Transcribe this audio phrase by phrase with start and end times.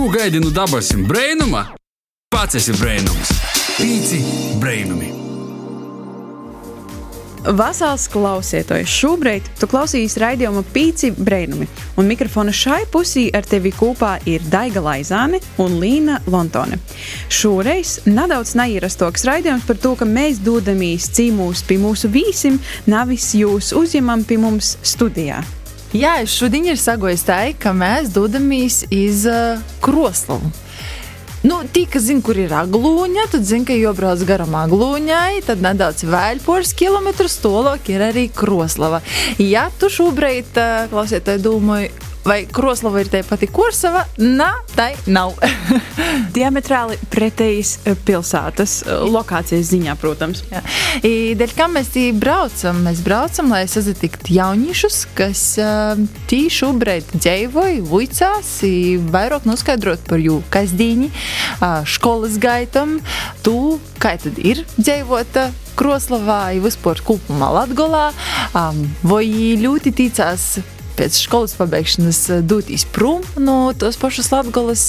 [0.00, 1.60] Ko gaidi no dabasim brainuma?
[2.32, 3.34] Pats esi brainums.
[3.76, 4.20] Pīci
[4.56, 5.10] brainumi.
[7.58, 11.68] Vasāls klausieties, šobrīd tu klausīsies raidījuma pīci brainumi,
[12.00, 16.80] un mikrofona šai pusī ar tevi kopā ir Daiga Laizāne un Līna Lontone.
[17.28, 22.56] Šoreiz nedaudz neierastāks raidījums par to, ka mēs dodamies cīmūs pie mūsu vīsim,
[22.88, 25.44] nevis jūs uzņemam pie mums studijā.
[25.90, 30.52] Jā, šodien ir sagojis tā, ka mēs dodamies iz uh, Kroslavu.
[31.42, 36.04] Nu, Tī, kas zina, kur ir aglūņa, tad zina, ka iebrauc garām aglūņai, tad nedaudz
[36.06, 39.00] vēl poras kilometrus tālāk ir arī Kroslava.
[39.42, 41.90] Ja tu šobrīd, uh, klausieties, domāju,
[42.24, 44.04] vai Kroslava ir te pati Korsava?
[44.20, 45.36] Nē, tai nav.
[46.36, 50.42] Diametrāli pretējas eh, pilsētas eh, lokācijas ziņā, protams.
[50.50, 50.62] Jā.
[51.02, 52.82] I, Dēļ kā mēs braucam?
[52.86, 60.22] Mēs braucam, lai sazatiktu jauniešus, kas uh, tī šobrīd dzīvoja, vuicās, i vairāk noskaidrot par
[60.22, 61.10] jū kasdīņi,
[61.90, 62.98] skolas gaitam,
[63.46, 68.10] tu, kā tad ir dzīvot uh, Kroslavā, vispār kopumā Latgolā,
[69.06, 69.24] vai
[69.62, 70.50] ļoti ticās
[70.98, 74.84] pēc skolas pabeigšanas eh, doties prom no tos pašus Latvijas,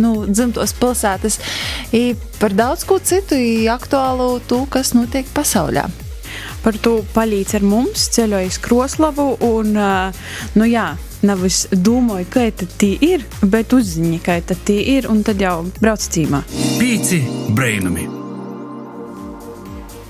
[0.00, 1.38] nu, dzimtos pilsētas,
[1.92, 3.38] I par daudz ko citu,
[3.72, 5.86] aktuālu to, kas notiek pasaulē.
[6.62, 9.76] Par to palīdz ar mums, ceļojas Kroslavu un,
[10.58, 15.64] nu jā, Nevis domāju, ka tā ir, bet uzzini, ka tā ir, un tad jau
[15.80, 16.44] brauc cīmā.
[16.78, 17.24] Pīci
[17.56, 18.06] brainumi.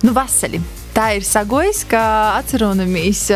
[0.05, 0.61] Nu, vasarī
[0.99, 2.03] tā ir sagojis, ka
[2.41, 3.29] atceramies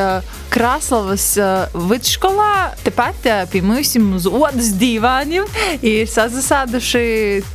[0.52, 5.46] Krasnovas uh, vidusskolā, tepat pie mums uz odas divāniem
[5.80, 7.04] ir sazasāduši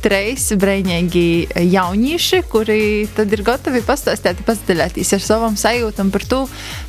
[0.02, 2.80] treis brīvīgi jaunieši, kuri
[3.14, 6.40] tad ir gatavi pastāstīt, pastiļāties ar savam sajūtam par to,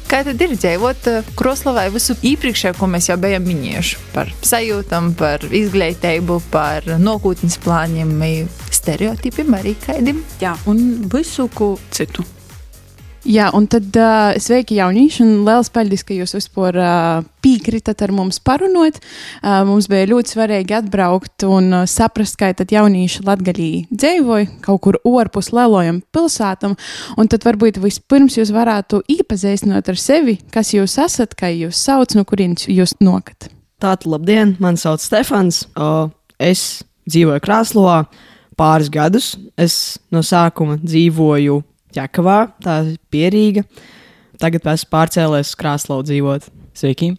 [0.10, 5.46] kā tad ir dzīvot Kroslavai visu iepriekšējo, ko mēs jau bijām minējuši par sajūtam, par
[5.46, 8.18] izglītību, par nākotnes plāniem,
[8.74, 10.26] stereotipiem arī kādiem.
[10.42, 12.26] Jā, un visu ko citu.
[13.30, 18.10] Jā, un tad uh, sveiki, jaunieši, un liels paldies, ka jūs vispār uh, piekritat ar
[18.16, 18.98] mums parunot.
[19.44, 24.82] Uh, mums bija ļoti svarīgi atbraukt un uh, saprast, kā tad jaunieši latgaļī dzīvoja kaut
[24.88, 26.74] kur ārpus lielojam pilsētam,
[27.22, 32.18] un tad varbūt vispirms jūs varētu iepazīstināt ar sevi, kas jūs esat, kā jūs sauc,
[32.18, 33.52] no kurienes jūs nokat.
[33.78, 36.10] Tātad, labdien, man sauc Stefans, uh,
[36.42, 38.04] es dzīvoju Krāslovā
[38.58, 39.36] pāris gadus.
[39.54, 41.62] Es no sākuma dzīvoju
[41.96, 43.66] Ķekavā, tā ir pierīga.
[44.40, 46.48] Tagad esmu pārcēlies uz Krāslavu dzīvot.
[46.80, 47.10] Sveiki,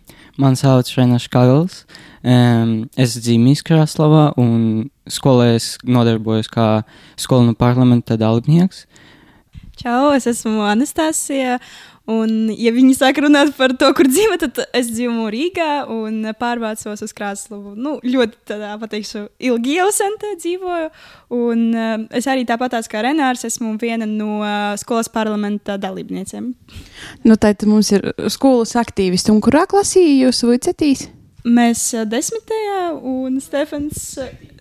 [0.41, 1.83] man sauc Renašs Kagls.
[2.23, 6.69] Um, es dzīvoju Krāslavā un skolē es nodarbojos kā
[7.21, 8.87] skolēnu parlamenta dalībnieks.
[9.81, 11.59] Čau, es esmu Anastasija,
[12.11, 17.05] Un, ja viņi sāk runāt par to, kur dzīvo, tad es dzīvoju Rīgā un pārvācos
[17.05, 17.77] uz Krasnodaru.
[17.79, 20.89] Nu, ļoti tādā, pateikšu, ilgi jau sen te dzīvoju.
[21.37, 26.51] Un uh, es arī tāpat kā Renārs, esmu viena no uh, skolas parlamenta dalībniecēm.
[27.29, 29.35] Nu, tad mums ir skolas aktīvisti.
[29.35, 31.07] Un kurā klasī jūs vicetīs?
[31.47, 34.17] Mēs uh, desmitajā un Stefans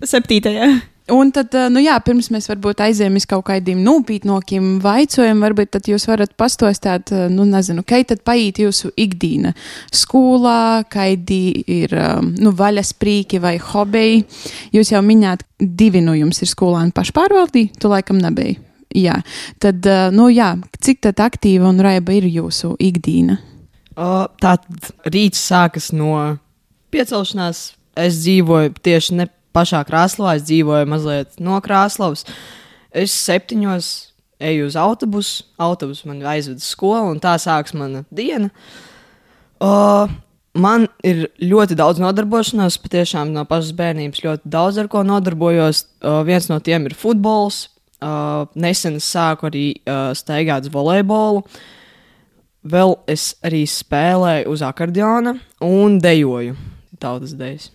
[0.05, 0.69] septītajā.
[1.13, 5.87] Un tad, nu jā, pirms mēs varbūt aizējām uz kaut kādiem nopietnākiem jautājumiem, varbūt tad
[5.89, 9.55] jūs varat pastostāt, nu, nezinu, kā tad paiet jūsu ikdiena
[9.95, 11.41] skolā, kādi
[11.79, 11.95] ir,
[12.37, 14.23] nu, vaļas prīki vai hobeji.
[14.75, 18.59] Jūs jau minējāt, divi no jums ir skolāni pašpārvaldī, tu laikam nebija.
[18.97, 19.19] Jā,
[19.61, 23.37] tad, nu jā, cik tad aktīva un raiba ir jūsu ikdiena?
[23.95, 24.55] Tā
[25.09, 26.15] rīts sākas no
[26.93, 27.65] piecelšanās.
[27.99, 29.25] Es dzīvoju tieši ne
[29.55, 30.37] pašā Krasnodarbā.
[30.39, 32.25] Es dzīvoju mazliet no Krasnodas.
[32.89, 33.89] Es septiņos
[34.39, 38.49] eju uz autobusu, autobusu man aizved uz skolu, un tā sākas mana diena.
[39.59, 40.07] Uh,
[40.55, 45.83] man ir ļoti daudz nodarbošanās, patiešām no pašas bērnības ļoti daudz ar ko nodarbojos.
[45.99, 47.67] Uh, viens no tiem ir futbols.
[47.99, 51.43] Uh, nesen es sāku arī uh, staigāt volejbolu.
[52.69, 56.55] Vēl es arī spēlēju uz akordeona un dejoju
[56.99, 57.69] tautas dejas.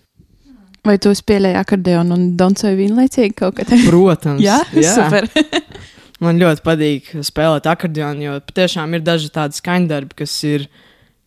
[0.85, 3.91] Vai tu spēlēji akordeonu un dancoji vienlaicīgi kaut kādā veidā?
[3.93, 4.95] Protams, jā, jā.
[4.99, 5.29] super.
[6.25, 10.69] Man ļoti patīk spēlēt akordeonu, jo patiešām ir daži tādi skaņdarbi, kas ir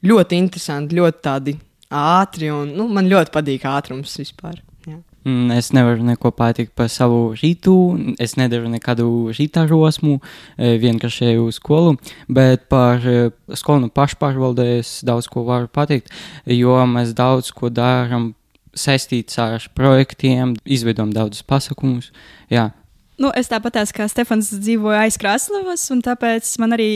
[0.08, 1.58] ļoti interesanti, ļoti tādi
[1.92, 2.50] ātri.
[2.54, 4.62] Un, nu, man ļoti patīk ātrums vispār.
[4.88, 4.96] Jā.
[5.28, 7.76] Mm, es nevaru neko pateikt par savu rītu.
[8.24, 10.22] Es nedaru nekādu rīta rosmu,
[10.56, 11.98] e, vienkārši eju uz skolu.
[12.32, 13.30] Bet par e,
[13.60, 16.14] skolu pašpārvaldē es daudz ko varu pateikt,
[16.48, 18.32] jo mēs daudz ko darām
[18.80, 22.12] saistīts ar projektiem, izveidojam daudzus pasākumus.
[22.54, 22.70] Jā,
[23.18, 26.90] Nu, es tāpat kā Stefans dzīvoju aiz Krasnodarbas, un tāpēc man arī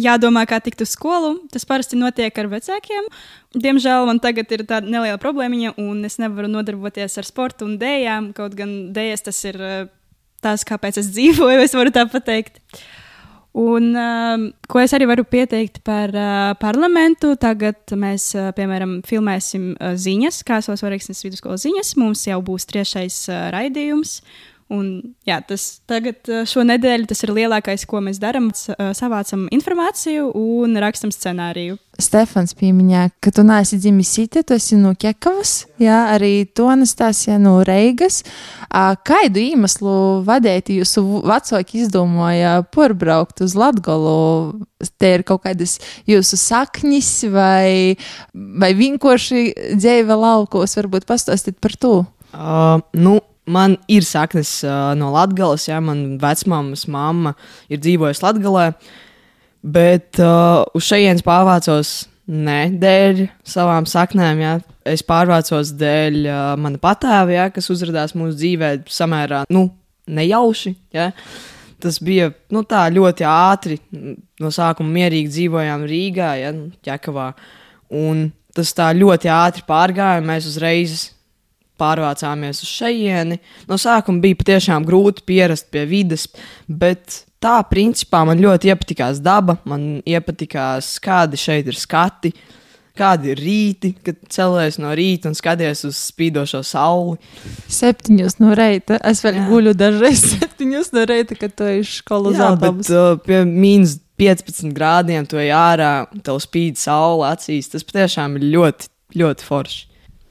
[0.00, 1.34] jādomā, kā tikt uz skolu.
[1.52, 3.10] Tas parasti notiek ar vecākiem.
[3.52, 8.32] Diemžēl man tagad ir tāda neliela problēma, un es nevaru nodarboties ar sportu un dēļām.
[8.36, 9.76] Kaut gan dēļas tas ir eh,
[10.40, 12.62] tas, kāpēc es dzīvoju, es varu tā pateikt.
[13.56, 19.70] Un, uh, ko es arī varu pieteikt par uh, parlamentu, tagad mēs, uh, piemēram, filmēsim
[19.72, 21.94] uh, ziņas, kā savas varīgsnes vidusskolas ziņas.
[21.96, 24.18] Mums jau būs trešais uh, raidījums.
[24.66, 28.48] Un, jā, tas tagad, eh, šonadēļ, tas ir lielākais, ko mēs darām.
[28.50, 31.78] Eh, savācam informāciju un rakstam scenāriju.
[32.02, 37.38] Stefans pieminēja, ka tu neesi dzimis Sīte, tu esi no Kekavas, jā, arī tu Anastasija
[37.40, 38.24] no Reigas.
[38.70, 44.66] Kādu iemeslu vadēti jūsu vecāki izdomāja porbraukt uz Latgolu?
[44.98, 47.96] Te ir kaut kādas jūsu saknis vai,
[48.34, 52.04] vai vienkārši dzīve laukos, varbūt pastāstīt par to?
[52.34, 57.34] Uh, nu, man ir saknes uh, no Latvijas, ja man vecmāmas mamma
[57.70, 58.68] ir dzīvojusi Latvijā,
[59.62, 61.96] bet uh, uz šejienes pārvācos
[62.26, 64.42] ne dēļ savām saknēm.
[64.42, 64.54] Ja.
[64.86, 69.68] Es pārvācos dēļ uh, mana patēva, ja, kas uzrādījās mūsu dzīvē samērā nu,
[70.06, 70.74] nejauši.
[70.94, 71.10] Ja.
[71.82, 73.78] Tas bija nu, ļoti ātri.
[74.40, 76.52] No sākuma mierīgi dzīvojām Rīgā, ja,
[76.86, 77.30] Ķekavā.
[77.96, 80.24] Un tas tā ļoti ātri pārgāja.
[80.24, 81.10] Mēs uzreiz
[81.80, 83.38] pārvācāmies uz šejieni.
[83.68, 86.26] No sākuma bija patiešām grūti pierast pie vidas,
[86.66, 92.34] bet tā principā man ļoti iepatikās daba, man iepatikās, kādi šeit ir skati.
[92.96, 97.18] Kādi ir rīti, kad cēlies no rīta un skaties uz spīdošo sauli?
[97.68, 98.96] Septiņos no reita.
[99.04, 99.42] Es vēl Jā.
[99.50, 102.96] guļu dažreiz septiņos no reita, kad ej uz skolu autobusu.
[102.96, 105.90] Uh, pie mīnus 15 grādiem tu ej ārā,
[106.24, 107.68] tev spīd saule acīs.
[107.74, 108.88] Tas patiešām ir ļoti,
[109.20, 109.84] ļoti forši.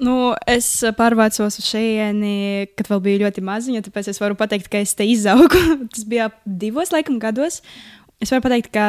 [0.06, 0.16] Nu,
[0.50, 0.68] es
[0.98, 5.08] pārvācos uz šejieni, kad vēl biju ļoti maziņa, tāpēc es varu pateikt, ka es te
[5.08, 5.62] izaugu.
[5.94, 7.62] Tas bija divos laikam gados.
[8.24, 8.88] Es varu pateikt, ka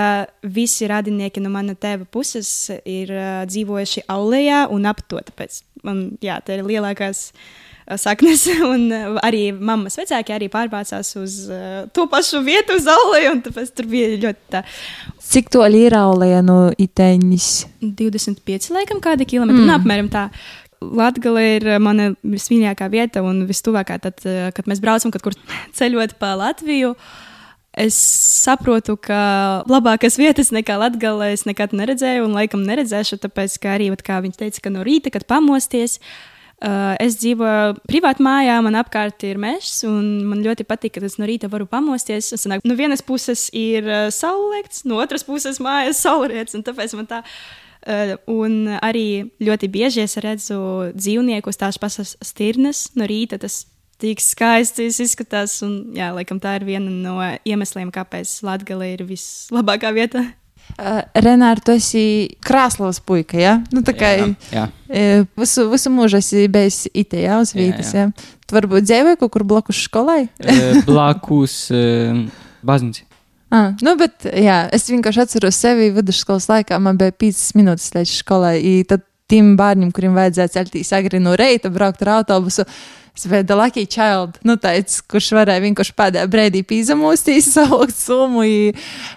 [0.54, 2.50] visi radinieki no mana tēva puses
[2.86, 5.18] ir uh, dzīvojuši Aulējā un ap to.
[5.30, 8.44] Tāpēc man, jā, tā ir lielākās uh, saknes.
[8.72, 13.42] Un uh, arī mammas vecāki arī pārvācās uz uh, to pašu vietu, uz Aulēju, un
[13.48, 14.62] tāpēc tur bija ļoti tā.
[15.26, 17.50] Cik tālu ir Aulēja no Iteņas?
[17.82, 19.66] 25 laikam kādi kilometri, mm.
[19.72, 20.28] nu, apmēram tā.
[20.80, 25.38] Latvija ir eh, mana vismīļākā vieta un vistuvākā, tad, eh, kad mēs braucam kaut kur
[25.78, 26.94] ceļot pa Latviju.
[27.76, 27.96] Es
[28.40, 33.90] saprotu, ka labākas vietas nekā Latvijā es nekad neredzēju, un laikam neredzēšu, tāpēc, ka arī,
[34.00, 39.26] kā viņš teica, ka no rīta, kad pamosties, uh, es dzīvoju privātā mājā, man apkārt
[39.28, 42.32] ir mežs, un man ļoti patīk, ka es no rīta varu pamosties.
[42.40, 47.20] Sanāk, no vienas puses ir saulēkts, no otras puses mājas saulriets, un tāpēc man tā
[47.26, 47.65] Uh,
[48.30, 50.58] un arī ļoti bieži es redzu
[50.96, 53.38] dzīvniekus, tās pašas stirnas no rīta.
[53.42, 53.64] Tas
[54.02, 55.60] tik skaisti izskatās.
[55.66, 60.26] Un, jā, laikam tā ir viena no iemesliem, kāpēc Latvija ir vislabākā vieta.
[60.74, 62.00] Uh, Renāri, tu esi
[62.44, 63.52] krāslavas puika, ja?
[63.70, 64.64] Nu, tā kā jā, jā.
[64.90, 67.70] Uh, visu, visu mūžu esi bijis itē, jā, uz jā.
[67.86, 68.06] jā.
[68.46, 70.26] Tu varbūt dzīvoji kaut kur blakus skolai?
[70.88, 72.18] blakus uh,
[72.66, 73.06] baznīcai.
[73.54, 76.80] Ah, nu, bet, jā, es vienkārši atceros sevi vidusskolas laikā.
[76.82, 78.58] Man bija 5 minūtes līdz skolai.
[78.90, 82.66] Tad tiem bērniem, kuriem vajadzēja celties agri no reita, braukt ar autobusu,
[83.16, 88.44] The Lucky Child, nu, tāds, kurš varēja vienkārši pēdējā brīdī pīzamostīs, saukt summu.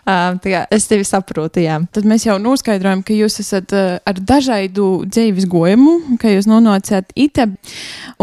[0.07, 0.39] Um,
[0.71, 1.79] es tevi saprotu, jā.
[1.91, 7.11] Tad mēs jau noskaidrojam, ka jūs esat uh, ar dažādu dzīves gojumu, ka jūs nonācāt
[7.19, 7.49] ite.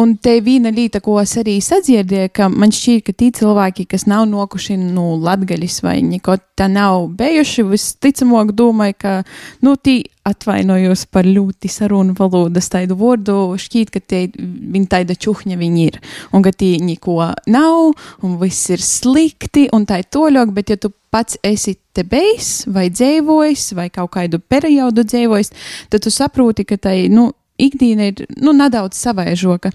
[0.01, 4.09] Un te viena lieta, ko es arī sadzirdēju, ka man šķiet, ka tie cilvēki, kas
[4.09, 9.17] nav nokuši no nu, latgaļas vai neko tā nav bijuši, visticamāk domāju, ka,
[9.65, 15.59] nu, tī atvainojos par ļoti sarunu valodas tādu vārdu, šķiet, ka tie viņi tāda čuhņa
[15.61, 16.01] viņi ir,
[16.35, 17.19] un ka tie neko
[17.53, 17.93] nav,
[18.27, 22.67] un viss ir slikti, un tā ir toļok, bet ja tu pats esi te bijis,
[22.69, 25.53] vai dzīvojis, vai kaut kādu periodu dzīvojis,
[25.93, 29.73] tad tu saproti, ka tai, nu, ikdiena ir nu, nedaudz savaižoka.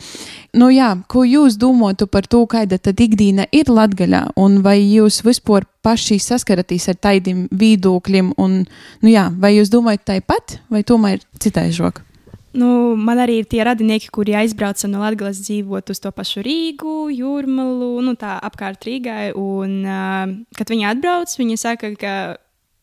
[0.58, 5.22] Nu, jā, ko jūs domājat par to, kāda tad ikdiena ir latgaļā, un vai jūs
[5.26, 11.24] vispār paši saskaraties ar tādiem viedokļiem, un nu, jā, vai jūs domājat tāpat, vai tomēr
[11.42, 12.06] citaižoka?
[12.52, 17.08] Nu, man arī ir tie radinieki, kuri aizbrauca no Latvijas dzīvot uz to pašu Rīgu,
[17.16, 19.32] Jūrmalu, nu tā apkārt Rīgai.
[19.40, 22.16] Un, uh, kad viņi atbrauc, viņi saka, ka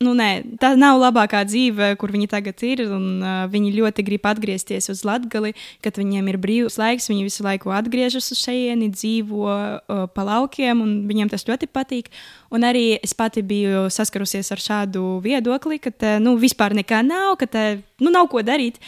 [0.05, 2.85] nu, nē, tā nav labākā dzīve, kur viņi tagad ir.
[2.95, 7.11] Un, uh, viņi ļoti grib atgriezties uz Latviju, kad viņiem ir brīvs laiks.
[7.11, 12.13] Viņi visu laiku atgriežas uz šejieni, dzīvo uh, pa laukiem, un viņiem tas ļoti patīk.
[12.55, 17.35] Un arī es pati biju saskarusies ar šādu viedokli, ka te, nu, vispār nekā nav,
[17.41, 18.79] ka te, nu, nav ko darīt.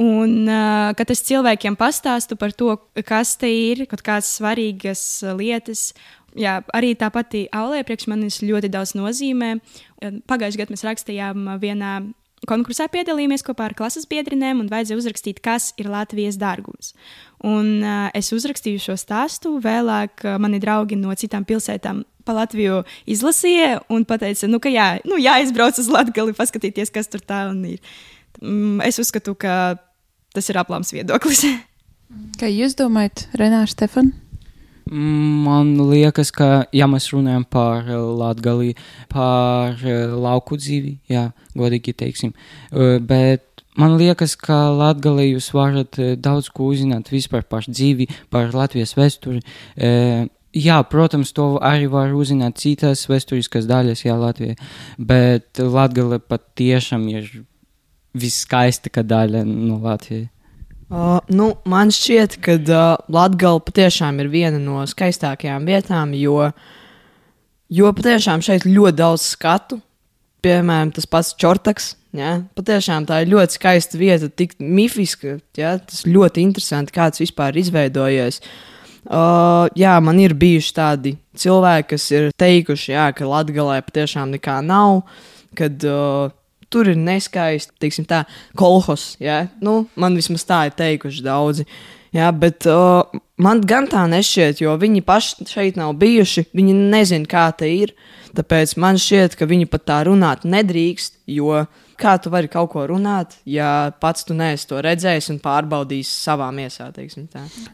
[0.00, 2.72] Un, uh, kad es cilvēkiem pastāstu par to,
[3.06, 5.02] kas te ir, kaut kādas svarīgas
[5.36, 5.90] lietas,
[6.38, 9.56] jā, arī tā pati aulē priekš manis ļoti daudz nozīmē.
[10.00, 12.00] Pagājušajā gadā mēs rakstījām vienā
[12.48, 16.94] konkursā piedalījāmies kopā ar klases biedrinēm un vajadzēja uzrakstīt, kas ir Latvijas dārgums.
[17.44, 22.82] Un uh, es uzrakstīju šo stāstu, vēlāk uh, mani draugi no citām pilsētām pa Latviju
[23.10, 27.62] izlasīja un teica, nu, ka jā, nu, jāizbrauc uz Latviju, paskatīties, kas tur tā un
[27.74, 27.94] ir.
[28.40, 29.76] Mm, es uzskatu, ka
[30.34, 31.44] tas ir aplams viedoklis.
[32.40, 34.14] Kā jūs domājat, Renārs Stefan?
[34.90, 38.74] Man liekas, ka, ja mēs runājam par Latviju,
[39.12, 39.78] par
[40.18, 42.32] lauku dzīvi, jā, godīgi teiksim,
[43.06, 48.96] bet man liekas, ka Latvijā jūs varat daudz ko uzzināt vispār par dzīvi, par Latvijas
[48.98, 49.44] vēsturi.
[50.58, 54.58] Jā, protams, to arī var uzzināt citas vēsturiskas daļas, jā, Latvijā,
[54.98, 57.30] bet Latvija patiešām ir
[58.18, 60.34] viskaistākā daļa no Latvijas.
[60.90, 66.48] Uh, nu, man šķiet, ka uh, Latvija patiešām ir viena no skaistākajām vietām, jo,
[67.70, 69.78] jo patiešām šeit ļoti daudz skatu.
[70.42, 71.92] Piemēram, tas pats Čortaks.
[72.16, 72.40] Ja?
[72.58, 75.36] Patiešām tā ir ļoti skaista vieta, tik mifiska.
[75.54, 75.76] Ja?
[75.78, 78.40] Tas ļoti interesanti, kā tas vispār ir izveidojies.
[79.06, 84.58] Uh, jā, man ir bijuši tādi cilvēki, kas ir teikuši, jā, ka Latvijā patiešām nekā
[84.66, 85.04] nav.
[85.54, 86.34] Kad, uh,
[86.72, 88.24] tur ir neskaisti, teiksim, tā,
[88.58, 89.14] kolhos.
[89.22, 89.44] Ja?
[89.64, 91.66] Nu, man vismaz tā ir teikuši daudzi.
[92.10, 93.06] Jā, bet uh,
[93.38, 96.48] man gan tā nešķiet, jo viņi paši šeit nav bijuši.
[96.58, 97.94] Viņi nezina, kā tas ir.
[98.34, 101.64] Tāpēc man šķiet, ka viņi pat tā runāt nedrīkst, jo
[102.00, 106.48] kā tu vari kaut ko runāt, ja pats tu neesi to redzējis un pārbaudījis savā
[106.54, 106.88] miesā.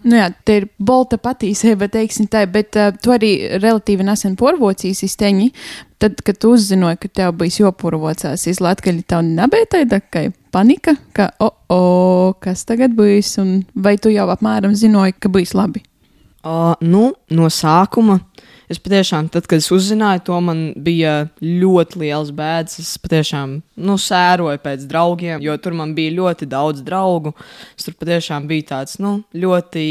[0.05, 5.05] Nu jā, tā ir bolta patīcība, teiksim tā, bet uh, tu arī relatīvi nesen porvocīs
[5.07, 5.51] izteņi.
[6.03, 11.31] Tad, kad uzzināji, ka tev bija jopurvocās iz Latgaļi, tev nebija tāda kā panika, ka,
[11.41, 11.81] o, o,
[12.43, 15.81] kas tagad būs, un vai tu jau apmēram zināji, ka būs labi?
[16.47, 18.21] Uh, nu, no sākuma
[18.71, 22.81] es patiešām, tad, kad es uzzināju to, man bija ļoti liels bēdas.
[22.83, 23.57] Es patiešām
[23.89, 27.35] nu, sēroju pēc draugiem, jo tur man bija ļoti daudz draugu.
[27.79, 29.87] Es tur patiešām biju tāds nu, ļoti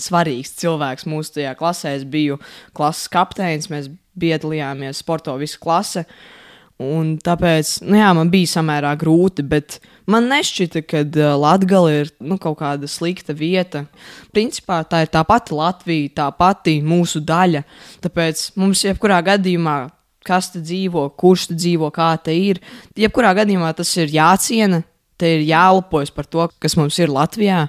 [0.00, 1.96] svarīgs cilvēks mūsu tajā klasē.
[1.98, 2.40] Es biju
[2.76, 6.04] klases kapteinis, mēs piedalījāmies sporto visu klasi.
[6.82, 9.78] Un tāpēc nu jā, man bija samērā grūti, bet
[10.12, 13.86] man nešķita, ka uh, Latvija ir nu, kaut kāda slikta vieta.
[14.36, 17.62] Principā tā ir tā pati Latvija, tā pati mūsu daļa.
[18.04, 19.78] Tāpēc mums jebkurā gadījumā,
[20.26, 22.60] kas te dzīvo, kurš te dzīvo, kā te ir,
[22.98, 24.82] jebkurā gadījumā tas ir jāciena,
[25.16, 27.64] te ir jālepojas par to, kas mums ir Latvijā.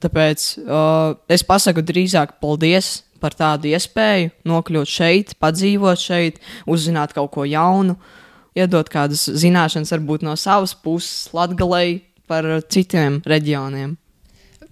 [0.00, 7.30] Tāpēc uh, es pasaku drīzāk paldies par tādu iespēju nokļūt šeit, padzīvot šeit, uzzināt kaut
[7.36, 7.98] ko jaunu.
[8.00, 8.16] Uh,
[8.58, 12.00] iedot kādas zināšanas, varbūt no savas puses, latgalēji
[12.30, 13.96] par citiem reģioniem.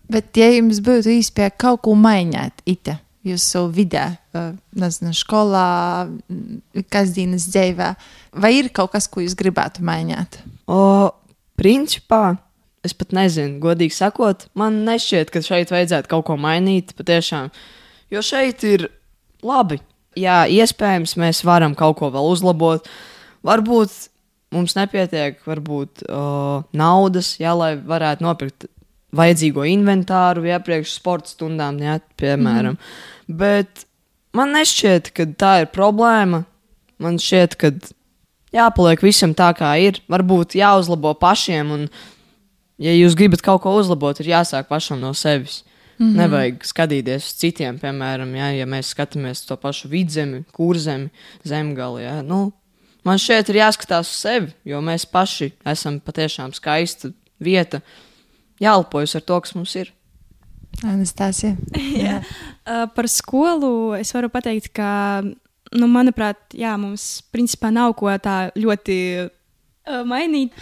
[0.09, 2.97] Bet, ja jums būtu iespēja kaut ko mainīt, ite,
[3.29, 4.07] jūsu vidē,
[4.79, 6.09] nezinu, skolā,
[6.93, 7.93] kasdienas dzīvē,
[8.41, 10.41] vai ir kaut kas, ko jūs gribētu mainīt?
[10.71, 11.11] O,
[11.61, 12.39] principā,
[12.87, 17.53] es pat nezinu, godīgi sakot, man nešķiet, ka šeit vajadzētu kaut ko mainīt, patiešām,
[18.11, 18.89] jo šeit ir
[19.45, 19.81] labi.
[20.19, 22.89] Jā, iespējams, mēs varam kaut ko vēl uzlabot,
[23.47, 23.95] Varbūt
[24.55, 28.67] mums nepietiek varbūt, uh, naudas, jā, lai varētu nopirkt
[29.17, 32.77] vajadzīgo inventāru iepriekš sporta stundām, jā, piemēram.
[32.77, 33.37] Mm.
[33.41, 33.87] Bet
[34.37, 36.43] man nešķiet, ka tā ir problēma.
[36.99, 37.71] Man šķiet, ka
[38.57, 40.03] jāpaliek visam tā, kā ir.
[40.11, 41.87] Varbūt jāuzlabo pašiem, un,
[42.83, 45.63] ja jūs gribat kaut ko uzlabot, ir jāsāk pašam no sevis.
[45.99, 46.17] Mm -hmm.
[46.17, 51.11] Nevajag skatīties uz citiem, piemēram, jā, ja mēs skatāmies to pašu vidzemi, kurzemi,
[51.45, 52.03] zemgali.
[52.03, 52.53] Jā, nu,
[53.09, 57.09] Man šeit ir jāskatās uz sevi, jo mēs paši esam patiešām skaista
[57.41, 57.81] vieta.
[58.61, 59.93] Jālepojas ar to, kas mums ir.
[60.85, 61.55] Anastasija.
[62.05, 62.19] jā.
[62.67, 65.23] Uh, par skolu es varu pateikt, ka,
[65.79, 68.99] nu, manuprāt, jā, mums principā nav ko tā ļoti
[70.13, 70.55] mainīt,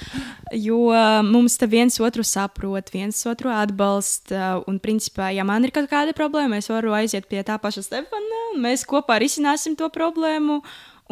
[0.54, 4.56] jo uh, mums te viens otru saprot, viens otru atbalsta.
[4.66, 8.42] Un, principā, ja man ir kaut kāda problēma, es varu aiziet pie tā paša Stefana,
[8.62, 10.60] mēs kopā risināsim to problēmu.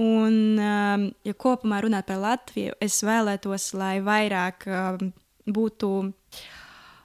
[0.00, 4.66] Un, um, ja kopumā runāt par Latviju, es vēlētos, lai vairāk
[5.46, 5.90] būtu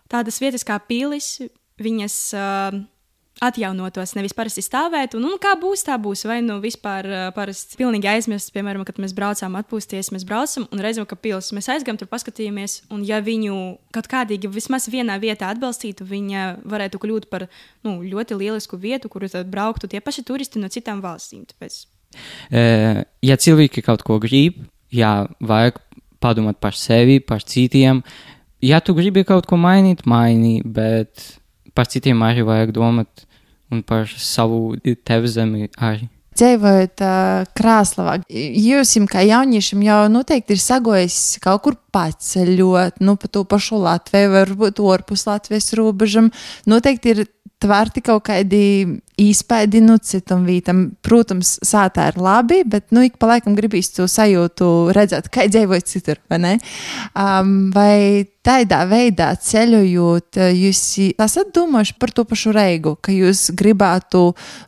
[0.10, 1.36] tādas vietas kā pīlis,
[1.78, 2.16] viņas
[3.43, 5.15] atjaunotos, nevis parasti stāvēt.
[5.17, 6.25] Un, un kā būs, tā būs.
[6.29, 10.84] Vai nu vispār uh, parasti pilnīgi aizmirst, piemēram, kad mēs braucām atpūsties, mēs braucam un
[10.84, 12.81] redzam, ka pils mēs aizgājām, tur paskatījāmies.
[12.93, 13.60] Un, ja viņu
[13.96, 17.48] kaut kādīgi vismaz vienā vietā atbalstītu, viņa varētu kļūt par
[17.88, 21.48] nu, ļoti lielisku vietu, kur brauktu tie paši turisti no citām valstīm.
[21.50, 21.86] Tāpēc
[22.50, 25.79] ja cilvēki kaut ko grib, jā, vajag
[26.24, 28.03] padomāt par sevi, par citiem.
[28.65, 31.39] Ja tu gribi kaut ko mainīt, maini, bet
[31.75, 33.25] par citiem arī vajag domāt
[33.72, 36.10] un par savu tevi zemi arī.
[36.40, 43.28] Dzīvojot uh, Krāslavā, jūs, kā jauniešiem, jau noteikti ir sagojis kaut kur paceļot, nu, pa
[43.28, 46.30] to pašu Latviju, varbūt ārpus Latvijas robežam.
[46.70, 47.26] Noteikti ir
[47.60, 48.63] tverti kaut kādi
[49.20, 50.86] īspaidi nu citam vītam.
[51.06, 55.88] Protams, sātā ir labi, bet nu ik pa laikam gribīs to sajūtu redzēt, kā dzīvoja
[55.88, 56.58] citur, vai?
[57.18, 60.82] Um, vai tādā veidā ceļojot, jūs
[61.20, 64.22] esat domājuši par to pašu reigu, ka jūs gribētu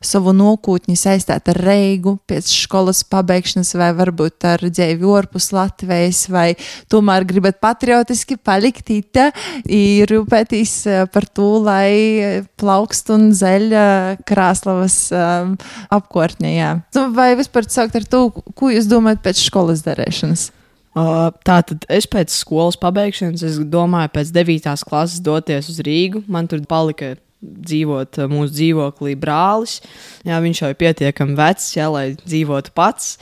[0.03, 6.51] savu nākotni saistīt ar reigu pēc skolas pabeigšanas, vai varbūt ar dzīvi ārpus Latvijas, vai
[6.91, 9.29] tomēr gribat patriotiski palikt īta,
[9.65, 10.75] ir rūpētīs
[11.13, 12.43] par to, lai
[12.81, 15.53] plaukst un zeļa Krāslavas um,
[15.93, 16.53] apkārtnē.
[16.95, 20.49] Nu, vai vispār sākt ar to, ko jūs domājat pēc skolas darēšanas?
[20.91, 24.73] Uh, tā tad es pēc skolas pabeigšanas, es domāju, pēc 9.
[24.89, 26.23] klases doties uz Rīgu.
[26.27, 29.79] Man tur palika dzīvot uh, mūsu dzīvoklī brālis.
[30.27, 33.15] Jā, viņš jau ir pietiekami vecs, jā, lai dzīvotu pats.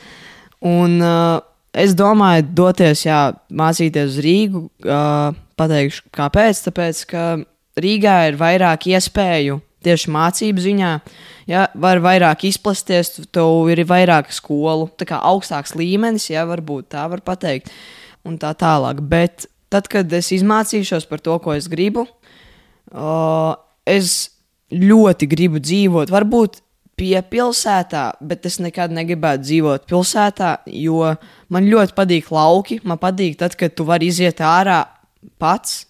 [0.65, 1.37] Un uh,
[1.77, 4.65] es domāju, doties, jā, mācīties uz Rīgu.
[4.87, 6.65] Uh, pateikšu, kāpēc.
[6.65, 7.23] Tāpēc, ka
[7.83, 10.93] Rīgā ir vairāk iespēju tieši mācību ziņā.
[11.49, 17.07] Ja, var vairāk izplasties, tev ir vairāk skolu, tā kā augstāks līmenis, ja varbūt tā
[17.09, 17.71] var pateikt,
[18.27, 19.01] un tā tālāk.
[19.01, 22.05] Bet tad, kad es izmācīšos par to, ko es gribu,
[22.91, 23.53] uh,
[23.87, 24.29] es
[24.69, 26.13] ļoti gribu dzīvot.
[26.13, 26.61] Varbūt
[26.99, 31.13] pie pilsētā, bet es nekad negribētu dzīvot pilsētā, jo
[31.49, 32.81] man ļoti patīk lauki.
[32.83, 34.83] Man patīk, tad, kad tu vari iziet ārā
[35.41, 35.85] pats,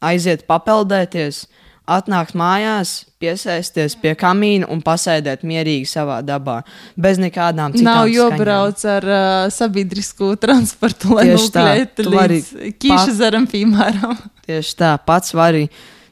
[0.00, 1.44] aiziet papeldēties,
[1.90, 6.60] atnākt mājās, piesaisties pie kamīna un pasēdēt mierīgi savā dabā,
[6.96, 14.20] bez nekādām citām Nav jābrauc ar uh, sabiedrisko transportu, lai nokļūtu līdz Kīšazaram, piemēram.
[14.46, 15.66] Tieši tā, pats vari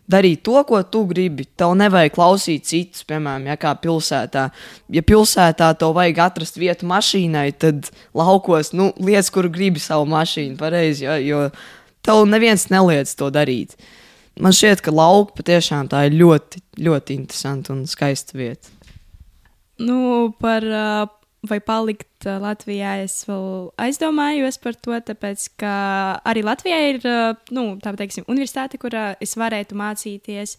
[0.09, 1.47] darīt to, ko tu gribi.
[1.59, 4.49] Tev nevajag klausīt citus, piemēram, ja kā pilsētā.
[4.95, 10.57] Ja pilsētā tev vajag atrast vietu mašīnai, tad laukos, nu, liec, kur gribi savu mašīnu,
[10.61, 11.43] pareizi, jo, jo
[12.09, 13.77] tev neviens neliedz to darīt.
[14.39, 18.71] Man šķiet, ka lauka patiešām tā ir ļoti, ļoti interesanta un skaista vieta.
[19.83, 20.65] Nu, par
[21.49, 25.73] vai palikt Latvijā, es vēl aizdomājos par to, tāpēc, ka
[26.27, 27.01] arī Latvijā ir
[27.55, 30.57] nu, tā teiksim, universitāte, kurā es varētu mācīties.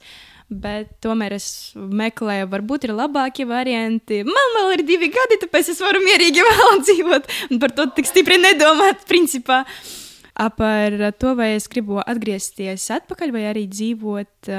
[0.50, 4.24] Bet tomēr es meklēju, varbūt ir labākie varianti.
[4.26, 8.40] Man vēl ir divi gadi, tāpēc es varu mierīgi vēl dzīvot par to tik stipri
[8.42, 9.06] nedomāt.
[9.12, 9.62] Principā.
[9.62, 10.09] Uh,
[10.56, 14.50] par to, vai es gribu atgriezties atpakaļ vai arī dzīvot.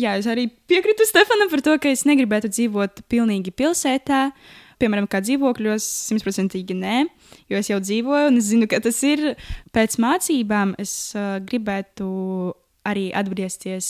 [0.00, 4.28] Jā, es arī piekrītu Stefanam par to, ka es negribētu dzīvot pilnīgi pilsētā.
[4.80, 7.02] Piemēram, kā dzīvokļos, simtprocentīgi nē,
[7.52, 9.34] jo es jau dzīvoju un es zinu, ka tas ir
[9.74, 10.72] pēc mācībām.
[10.80, 11.12] Es
[11.50, 12.06] gribētu
[12.90, 13.88] arī atgriezties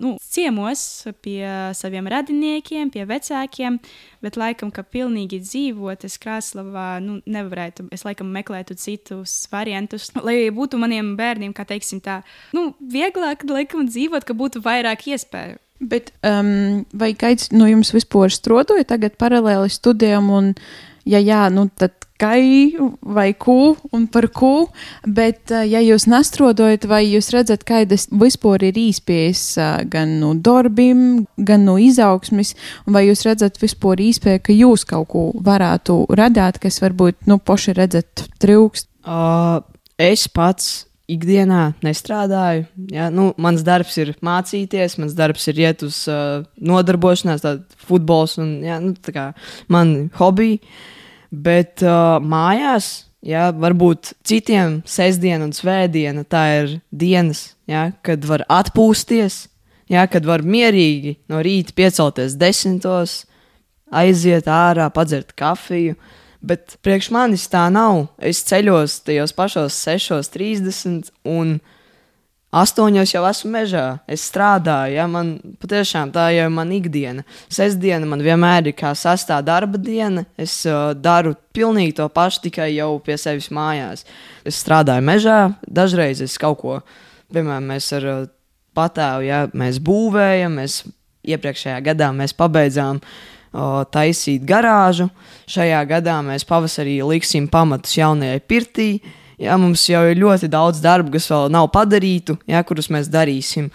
[0.00, 0.82] nu, ciemos
[1.24, 1.44] pie
[1.76, 3.78] saviem radiniekiem, pie vecākiem,
[4.24, 7.88] bet laikam, ka pilnīgi dzīvot, es Krasnodarbā nu, nevarētu.
[7.94, 12.20] Es laikam meklētu citus variantus, lai būtu maniem bērniem, kā teiksim, tā,
[12.56, 15.60] nu, vieglāk laikam dzīvot, ka būtu vairāk iespēju.
[15.80, 20.52] Bet um, vai kāds no jums vispār strādāja tagad paralēli studijām, un,
[21.08, 24.68] ja jā, nu tad kai vai ku un par ku,
[25.06, 30.34] bet eh, ja jūs nastrodojat vai jūs redzat, kādas vispār ir īspējas eh, gan no
[30.34, 32.54] darbiem, gan no izaugsmes,
[32.86, 37.76] vai jūs redzat vispār īspēju, ka jūs kaut ko varētu radīt, kas varbūt, nu, poši
[37.78, 38.90] redzat trūkst?
[39.00, 39.62] Uh,
[40.00, 42.66] es pats ikdienā nestrādāju.
[42.92, 43.08] Ja?
[43.10, 48.60] Nu, mans darbs ir mācīties, mans darbs ir iet uz uh, nodarbošanās, tāda futbols un
[48.66, 49.26] ja, nu, tā kā
[49.72, 50.60] man hobiji.
[51.30, 58.44] Bet uh, mājās, ja, varbūt citiem sestdiena un svētdiena, tā ir dienas, ja, kad var
[58.50, 59.44] atpūsties,
[59.90, 63.24] ja, kad var mierīgi no rīta piecelties desmitos,
[63.90, 65.98] aiziet ārā, padzert kafiju.
[66.40, 68.06] Bet priekš manis tā nav.
[68.16, 71.78] Es ceļos tajos pašos 6.30 un 6.30
[72.50, 77.22] Astoņos jau esmu mežā, es strādāju, ja man patiešām tā jau ir mana ikdiena.
[77.46, 80.24] Sestdiena man vienmēr ir kā sastā darba diena.
[80.34, 84.02] Es uh, daru pilnīgi to pašu, tikai jau pie sevis mājās.
[84.42, 86.80] Es strādāju mežā, dažreiz es kaut ko,
[87.30, 88.26] piemēram, mēs ar uh,
[88.74, 90.80] patēvu, ja mēs būvējam, mēs
[91.30, 95.06] iepriekšējā gadā mēs pabeidzām uh, taisīt garāžu.
[95.46, 98.90] Šajā gadā mēs pavasarī liksim pamatus jaunajai pirtī.
[98.98, 103.08] Uh, Jā, mums jau ir ļoti daudz darbu, kas vēl nav padarītu, jā, kurus mēs
[103.08, 103.70] darīsim.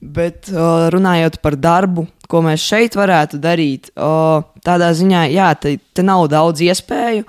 [0.00, 5.78] Bet uh, runājot par darbu, ko mēs šeit varētu darīt, uh, tādā ziņā, jā, te,
[5.96, 7.24] te nav daudz iespēju,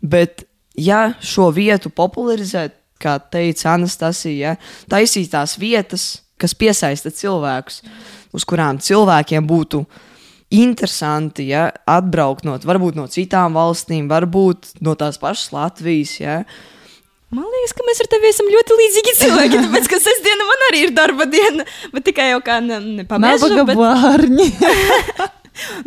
[0.00, 0.46] bet
[0.80, 6.06] ja šo vietu popularizēt, kā teica Anastasija, ja, taisīt tās vietas,
[6.40, 7.82] kas piesaista cilvēkus,
[8.32, 9.82] uz kurām cilvēkiem būtu
[10.56, 16.16] interesanti, ja atbraukt no, varbūt no citām valstīm, varbūt no tās pašas Latvijas.
[16.22, 16.38] Ja.
[17.34, 19.62] Man liekas, ka mēs ar tevi esam ļoti līdzīgi cilvēki.
[19.64, 23.56] Tāpēc, ka sestdiena man arī ir darba diena, bet tikai jau kā ne, nepamēģināju.
[23.56, 23.82] Nabaga Bet...
[23.82, 25.32] bārņi.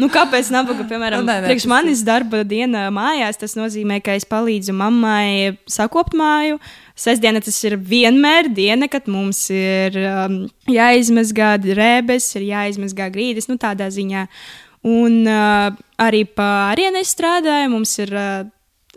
[0.02, 4.16] Nu, kāpēc nabaga, piemēram, Nu, nē, nē, priekš manis darba diena mājās, tas nozīmē, ka
[4.18, 6.58] es palīdzu mammai sakopt māju.
[7.00, 10.40] Sestdiena tas ir vienmēr diena, kad mums ir um,
[10.74, 14.26] jāizmazgā drēbes, ir jāizmazgā grīdas, nu tādā ziņā.
[14.90, 15.70] Un uh,
[16.02, 18.50] arī pārienē strādāju, mums ir uh,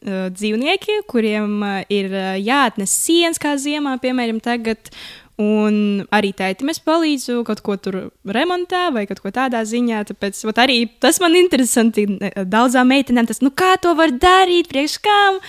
[0.04, 4.92] uh, dzīvnieki, kuriem uh, ir uh, jāatnes sienas kā ziemā, piemēram, tagad.
[5.40, 7.96] Un arī tētim es palīdzu kaut ko tur
[8.36, 10.02] remontā vai kaut ko tādā ziņā.
[10.10, 12.04] Tāpēc arī tas man interesanti.
[12.52, 15.40] Daudzām meitenēm tas, nu kā to var darīt, priekš kām.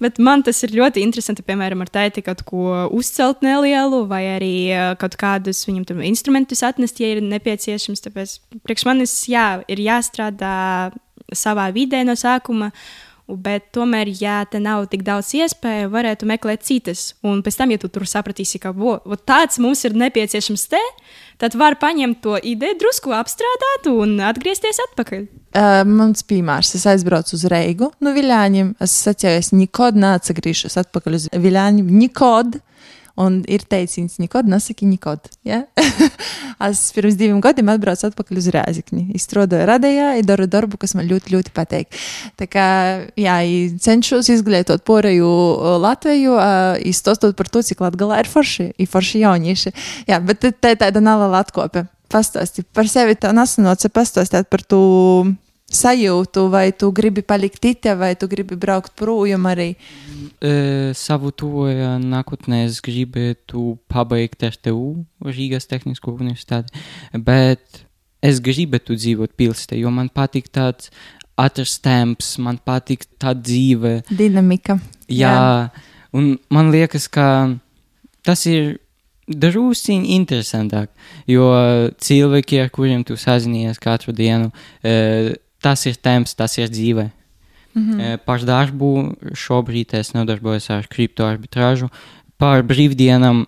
[0.00, 4.54] Bet man tas ir ļoti interesanti, piemēram, ar tēti kaut ko uzcelt nelielu, vai arī
[5.02, 8.06] kaut kādus viņam tur instrumentus atnest, ja ir nepieciešams.
[8.06, 10.56] Tāpēc priekš manis, jā, ir jāstrādā
[11.34, 12.70] savā vidē no sākuma.
[13.40, 17.12] Bet tomēr, ja te nav tik daudz iespēju, varētu meklēt citas.
[17.26, 20.80] Un pēc tam, ja tu tur sapratīsi, ka vo, vo, tāds mums ir nepieciešams te,
[21.42, 25.24] tad var paņemt to ideju, drusku apstrādāt un atgriezties atpakaļ.
[25.52, 28.74] Uh, mans piemērs, es aizbraucu uz Reigu no Viļāņiem.
[28.82, 31.90] Es saku, es nekad neatgriežos atpakaļ uz Viļāņiem.
[32.02, 32.60] Nekad.
[33.20, 35.28] Un ir teicis, nekad nesaki, nekad.
[35.44, 35.62] Ja?
[36.68, 39.04] es pirms diviem gadiem atbraucu atpakaļ uz Rēzikni.
[39.16, 42.00] Es strādāju radījā, es daru darbu, kas man ļoti, ļoti patīk.
[42.40, 42.66] Tā kā,
[43.20, 43.36] jā,
[43.84, 46.38] cenšos izglītot poreju uh, Latviju,
[46.88, 49.74] izstāstot par to, cik latgalā ir forši, ir forši jaunieši.
[50.08, 51.86] Jā, bet tā ir tāda nala atkope.
[52.12, 54.82] Pastāsti par sevi, tā nesanoca pastāstīt par to
[55.72, 59.72] sajūtu, vai tu gribi palikt itā, vai tu gribi braukt projām arī.
[60.42, 60.52] E,
[60.98, 61.66] savu to
[62.02, 66.84] nākotnē es gribētu pabeigt RTU, Rīgas Tehnisko universitāti,
[67.16, 67.82] bet
[68.22, 70.92] es gribētu dzīvot pilsētā, jo man patīk tāds
[71.40, 74.02] atrast temps, man patīk tā dzīve.
[74.12, 74.78] Dinamika.
[75.10, 75.72] Jā,
[76.14, 77.26] un man liekas, ka
[78.22, 78.76] tas ir
[79.32, 80.90] drusciņi interesantāk,
[81.30, 81.46] jo
[82.02, 84.50] cilvēki, ar kuriem tu sazinies katru dienu,
[84.82, 87.10] e, tas ir temps, tas ir dzīve.
[87.74, 88.18] Mm -hmm.
[88.26, 91.88] Par darbu šobrīd es nodarbojos ar kriptoarbitrāžu.
[92.36, 93.46] Par brīvdienām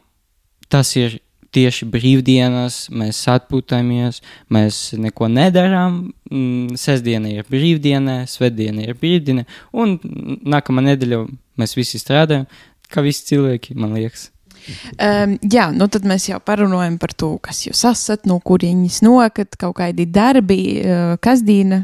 [0.68, 1.20] tas ir
[1.54, 6.12] tieši brīvdienas, mēs atpūtamies, mēs neko nedarām.
[6.30, 11.26] Mm, Sestdiena ir brīvdiena, svētdiena ir brīvdiena, un nākamā nedēļa
[11.60, 12.46] mēs visi strādājam,
[12.90, 14.33] kā visi cilvēki, man liekas.
[14.96, 19.58] Um, jā, nu tad mēs jau parunājam par to, kas jūs esat, no kurienes nokat,
[19.60, 21.82] kaut kādi darbi, uh, kasdīna.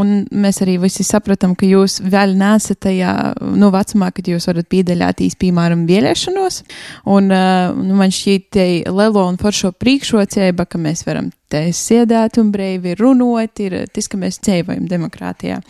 [0.00, 3.14] Un mēs arī visi sapratām, ka jūs vēl nesat tajā
[3.56, 6.62] nu, vecumā, kad jūs varat piedalīties, piemēram, vēlēšanos.
[7.10, 12.50] Un uh, nu, man šķiet, te lielo un foršo priekšrocība, ka mēs varam sēdēt un
[12.54, 15.60] brīvi runāt, ir tas, ka mēs dzīvojam demokrātijā.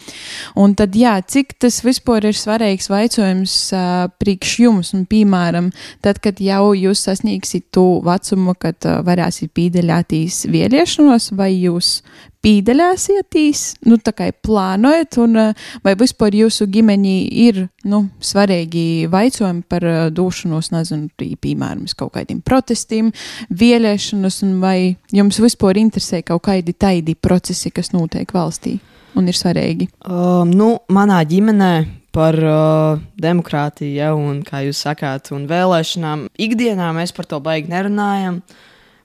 [0.61, 5.71] Un tad, jā, cik tas vispār ir svarīgs jautājums uh, priekš jums, un, piemēram,
[6.05, 12.01] tad, kad jau jūs sasniegsiet to vecumu, kad uh, varēsiet piedalīties vēlēšanos, vai jūs
[12.45, 19.65] piedalāsieties, nu, tā kā plānojat, un uh, vai vispār jūsu ģimenī ir, nu, svarīgi jautājumi
[19.69, 23.13] par uh, došanos, nezinu, piemēram, kaut kādiem protestiem,
[23.51, 24.79] vēlēšanas, un vai
[25.13, 28.79] jums vispār interesē kaut kādi taidi procesi, kas notiek valstī
[29.19, 29.91] un ir svarīgi?
[30.07, 31.75] Uh, nu, manā ģimenē
[32.15, 37.71] par uh, demokrātiju, ja, un kā jūs sakāt, un vēlēšanām, ikdienā mēs par to baigi
[37.71, 38.41] nerunājam.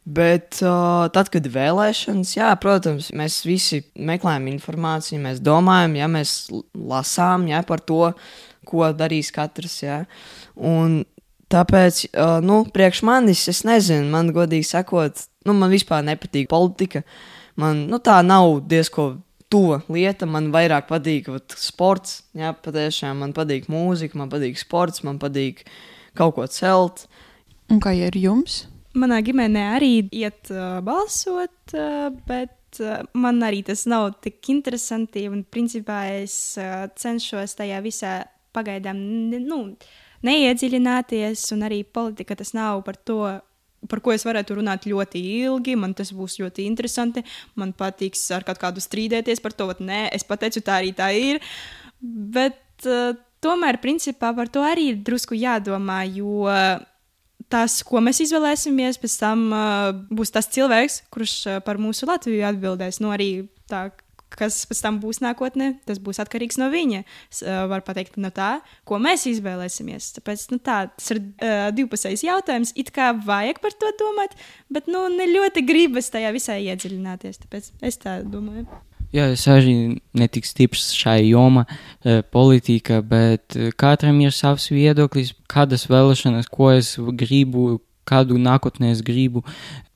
[0.06, 6.10] Bet uh, tad, kad ir vēlēšanas, jā, protams, mēs visi meklējam informāciju, mēs domājam, ja
[6.12, 6.36] mēs
[6.78, 8.12] lasām ja, par to,
[8.70, 9.80] ko darīs katrs.
[9.82, 10.04] Ja.
[10.54, 11.00] Un
[11.50, 17.02] tāpēc, uh, nu, priekš manis, es nezinu, man godīgi sakot, nu, man vispār nepatīk politika.
[17.58, 19.15] Man nu, tā nav diezko
[19.50, 20.28] tuva lieta.
[20.30, 22.20] Man vairāk patīk vat, sports.
[22.38, 25.63] Jā, patiešām man patīk mūzika, man patīk sports, man patīk
[26.18, 27.08] kaut ko celt.
[27.72, 28.65] Un kā ir jums?
[28.95, 35.25] Manā ģimenē arī iet uh, balsot, uh, bet uh, man arī tas nav tik interesanti.
[35.27, 38.21] Un, principā, es uh, cenšos tajā visā
[38.55, 39.01] pagaidām
[39.43, 39.60] nu,
[40.25, 43.19] neiedziļināties, un arī politika tas nav par to.
[43.86, 47.21] Par ko es varētu runāt ļoti ilgi, man tas būs ļoti interesanti.
[47.60, 51.43] Man patiks ar kādu strīdēties par to, vai nē, es pateicu, tā arī tā ir.
[52.01, 53.12] Bet uh,
[53.45, 56.47] tomēr, principā, par to arī ir drusku jādomā, jo
[57.51, 62.45] tas, ko mēs izvēlēsimies, pēc tam uh, būs tas cilvēks, kurš uh, par mūsu Latviju
[62.49, 63.01] atbildēs.
[63.03, 63.88] Nu, arī tā,
[64.36, 67.03] kas pēc tam būs nākotnē, tas būs atkarīgs no viņa.
[67.31, 70.12] Es uh, varu pateikt no tā, ko mēs izvēlēsimies.
[70.17, 72.73] Tāpēc nu, tā, tas ir uh, divpusējs jautājums.
[72.79, 74.36] It kā vajag par to domāt,
[74.73, 77.45] bet nu, ne ļoti gribas tajā visā iedziļināties.
[77.45, 78.67] Tāpēc es tā domāju.
[79.13, 81.65] Jā, es arī netiku stiprs šai jomā,
[82.04, 88.91] eh, politika, bet eh, katram ir savs viedoklis, kādas vēlēšanas, ko es gribu, kādu nākotnē
[88.91, 89.44] es gribu.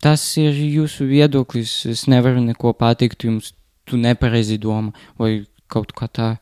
[0.02, 1.86] Tas ir jūsu viedoklis.
[1.90, 3.54] Es nevaru neko pateikt jums,
[3.86, 6.38] tu nepareizi domā vai kaut kā tā.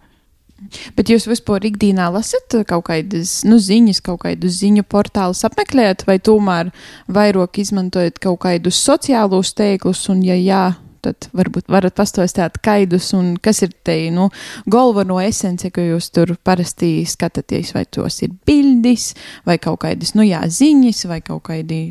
[0.98, 6.18] Bet jūs vispār ikdienā lasat kaut kādas nu, ziņas, kaut kādus ziņu portālus apmeklējat, vai
[6.18, 6.72] tomēr
[7.14, 10.64] vairāk izmantojat kaut kādus sociālos teiklus, un ja jā,
[11.04, 14.30] tad varbūt varat pastāstīt kaidus un kas ir te, nu,
[14.70, 19.12] galveno esence, ko jūs tur parasti skatāties, vai tos ir bildis,
[19.48, 21.82] vai kaut kādas, nu jā, ziņas, vai kaut kādi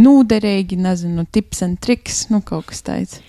[0.00, 3.20] nūderīgi, nezinu, tips un triks, nu, kaut kas tāds.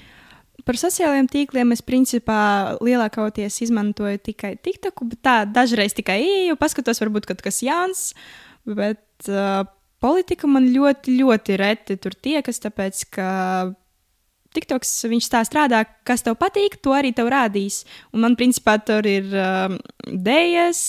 [0.64, 7.02] Par sociālajiem tīkliem es principā lielākoties izmantoju tikai TikToku, bet tā dažreiz tikai ieju, paskatos,
[7.04, 8.12] varbūt kaut kas jauns,
[8.64, 9.66] bet uh,
[10.04, 13.30] politika man ļoti, ļoti reti tur tiekas, tāpēc ka
[14.56, 17.82] TikToks, viņš tā strādā, kas tev patīk, to arī tev rādīs.
[18.14, 20.84] Un man, principā, tur ir um, dēļas,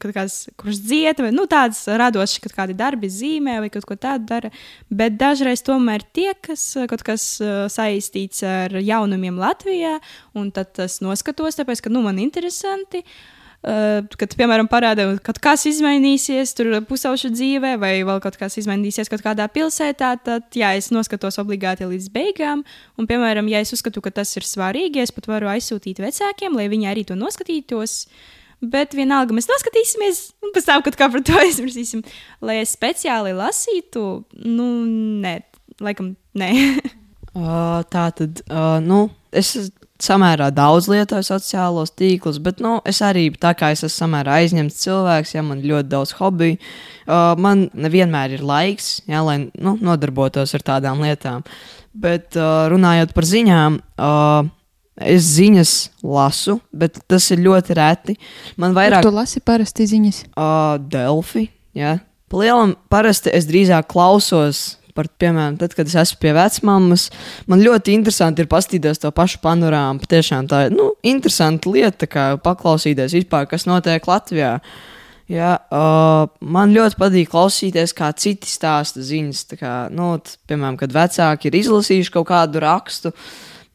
[0.00, 4.52] kuras dzieta, vai nu, tādas radošas, kad kādi darbi zīmē vai kaut ko tādu dara.
[4.90, 9.98] Bet dažreiz tomēr tie, kas kaut kas uh, saistīts ar jaunumiem Latvijā,
[10.38, 13.04] un tad tas noskatos, tāpēc, ka nu, man interesanti.
[13.04, 13.33] Uh, Uh,
[13.64, 19.08] kad, piemēram, parāda, ka kaut kas izmainīsies tur pusaušu dzīvē, vai vēl kaut kas izmainīsies
[19.12, 22.64] kaut kādā pilsētā, tad, jā, es noskatos obligāti līdz beigām.
[23.00, 26.68] Un, piemēram, ja es uzskatu, ka tas ir svarīgi, es pat varu aizsūtīt vecākiem, lai
[26.72, 28.02] viņi arī to noskatītos.
[28.64, 32.04] Bet vienalga mēs noskatīsimies, un pēc tam, kad par to aizmirsīsim,
[32.44, 34.04] lai es speciāli lasītu,
[34.44, 34.68] nu,
[35.24, 35.38] nē,
[35.84, 36.50] laikam, nē.
[37.38, 39.56] uh, tā tad, uh, nu, es
[40.04, 44.82] samērā daudz lietoju sociālos tīklus, bet nu, es arī tā kā es esmu samērā aizņemts
[44.84, 49.76] cilvēks, ja man ir ļoti daudz hobiju, uh, man nevienmēr ir laiks, ja, lai nu,
[49.80, 51.46] nodarbotos ar tādām lietām.
[51.94, 54.52] Bet uh, runājot par ziņām, uh,
[55.00, 55.74] es ziņas
[56.06, 58.16] lasu, bet tas ir ļoti reti.
[58.60, 59.02] Man vairāk.
[59.06, 60.24] Tu lasi parasti ziņas?
[60.34, 61.98] Uh, Delfi, ja.
[62.34, 67.08] Lielam parasti es drīzāk klausos par, piemēram, tad, kad es esmu pie vecmāmas,
[67.50, 70.02] man ļoti interesanti ir paskatīties to pašu panorāmu.
[70.04, 74.58] Patiešām tā ir nu, interesanta lieta, kā paklausīties vispār, kas notiek Latvijā.
[75.32, 79.46] Jā, uh, man ļoti patīk klausīties, kā citi stāsta ziņas.
[79.56, 83.14] Kā, nu, t, piemēram, kad vecāki ir izlasījuši kaut kādu rakstu,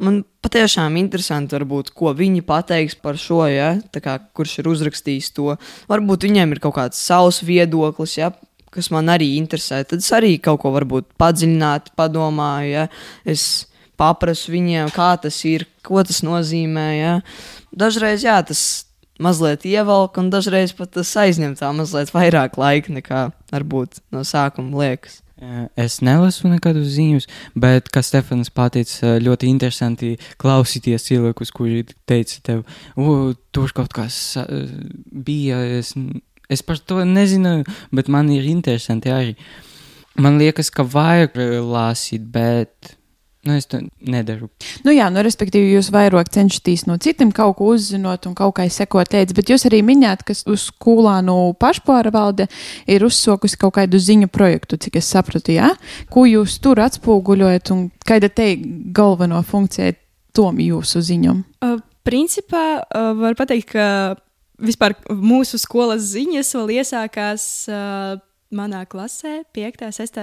[0.06, 5.56] man patiešām interesanti, varbūt, ko viņi pateiks par šo, ja, kā, kurš ir uzrakstījis to.
[5.90, 8.30] Varbūt viņiem ir kaut kāds savs viedoklis, ja,
[8.74, 12.70] kas man arī interesē, tad es arī kaut ko varbūt padziļināti padomāju.
[12.74, 12.86] Ja?
[13.26, 13.66] Es
[14.00, 16.88] paprasu viņiem, kā tas ir, ko tas nozīmē.
[16.98, 17.16] Ja?
[17.76, 18.62] Dažreiz jā, tas
[19.20, 24.86] mazliet ievelk, un dažreiz pat tas aizņem tā mazliet vairāk laika nekā varbūt no sākuma
[24.86, 25.20] liekas.
[25.80, 30.10] Es nelasu nekādu ziņas, bet, kā Stefans pateica, ļoti interesanti
[30.42, 32.66] klausīties cilvēkus, kuri teica tev,
[33.56, 35.94] tur kaut kas bija, es
[36.50, 39.36] Es par to nezinu, bet man ir interesanti arī.
[40.20, 42.96] Man liekas, ka vajag lasīt, bet
[43.46, 44.50] nu, es to nedaru.
[44.84, 48.66] Nu, jā, nu, respektīvi, jūs vairāk cenšaties no citiem kaut ko uzzinot un kaut kā
[48.72, 52.50] sekot līdzi, bet jūs arī minējāt, ka uz skolā no pašpārvalde
[52.90, 55.72] ir uzsokusi kaut kādu ziņu projektu, cik es sapratu, jā?
[56.12, 58.56] Ko jūs tur atspoguļojat un kāda te
[58.96, 59.96] galveno funkcija
[60.36, 61.46] tom jūsu ziņam?
[61.64, 63.86] Uh, principā uh, var pateikt, ka
[64.60, 68.18] vispār mūsu skolas ziņas vēl iesākās uh,
[68.56, 70.20] manā klasē, 5, 6,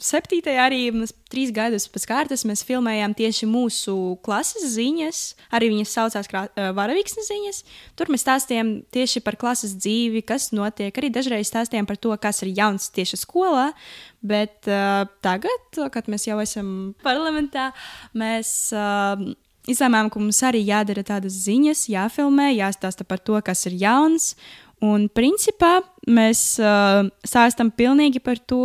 [0.00, 0.40] 7.
[0.56, 5.18] arī mēs trīs gadus pēc kārtas mēs filmējām tieši mūsu klases ziņas.
[5.56, 7.60] Arī viņas saucās uh, Varavīksnes ziņas.
[8.00, 10.96] Tur mēs stāstījām tieši par klases dzīvi, kas notiek.
[10.96, 13.70] Arī dažreiz stāstījām par to, kas ir jauns tieši skolā.
[14.24, 16.72] Bet uh, tagad, kad mēs jau esam
[17.04, 17.70] parlamentā,
[18.16, 18.56] mēs.
[18.72, 19.30] Uh,
[19.68, 24.34] izlēmām, ka mums arī jādara tādas ziņas, jāfilmē, jāstāsta par to, kas ir jauns.
[24.80, 28.62] Un principā mēs uh, stāstām pilnīgi par to,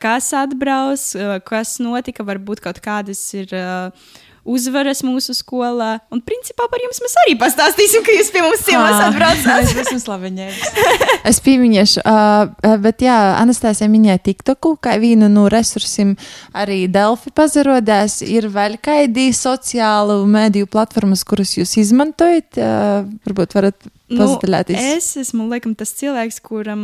[0.00, 3.52] kas atbrauc, uh, kas notika, varbūt kaut kādas ir.
[3.52, 5.98] Uh, uzvaras mūsu skolā.
[6.12, 9.66] Un, principā, par jums mēs arī pastāstīsim, ka jūs pie mums ciemos atbraucāt.
[9.66, 10.82] es esmu slaveņēks.
[11.30, 16.16] es pieminēšu, uh, bet jā, Anastāsija minēja TikToku, kā vienu no resursiem
[16.56, 18.20] arī Delfi pazarodēs.
[18.26, 22.52] Ir vēl kādi sociālu mediju platformas, kuras jūs izmantojat?
[22.56, 24.26] Uh, varbūt varat Nu,
[24.74, 26.80] es esmu laikam, tas cilvēks, kuram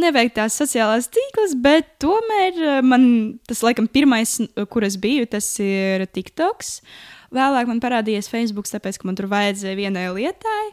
[0.00, 3.04] nevajag tās sociālās tīklas, bet tomēr eh, man
[3.48, 4.38] tas laikam pirmais,
[4.72, 6.78] kur es biju, tas ir TikToks.
[7.32, 10.66] Vēlāk man parādījās Facebook, tāpēc, ka man tur vajadzēja vienai lietai.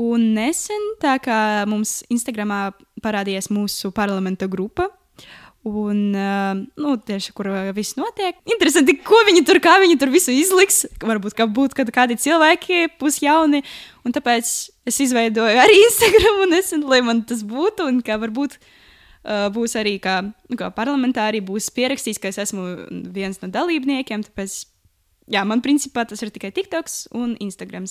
[0.00, 2.70] Un nesen, tā kā mums Instagramā
[3.04, 4.88] parādījās mūsu parlamenta grupa,
[5.62, 8.38] Un, uh, nu, tieši kur viss notiek.
[8.48, 10.86] Interesanti, ko viņi tur, kā viņi tur visu izliks.
[11.04, 13.60] Varbūt, ka būtu kādi cilvēki pusjauni.
[14.00, 14.48] Un tāpēc
[14.90, 19.78] es izveidoju arī Instagram, un es, lai man tas būtu, un kā varbūt uh, būs
[19.80, 22.66] arī kā, nu, kā parlamentāri, būs pierakstīts, ka es esmu
[23.14, 24.26] viens no dalībniekiem.
[24.28, 24.58] Tāpēc
[25.30, 27.84] jā, man principā tas ir tikai TikToks un Instagram.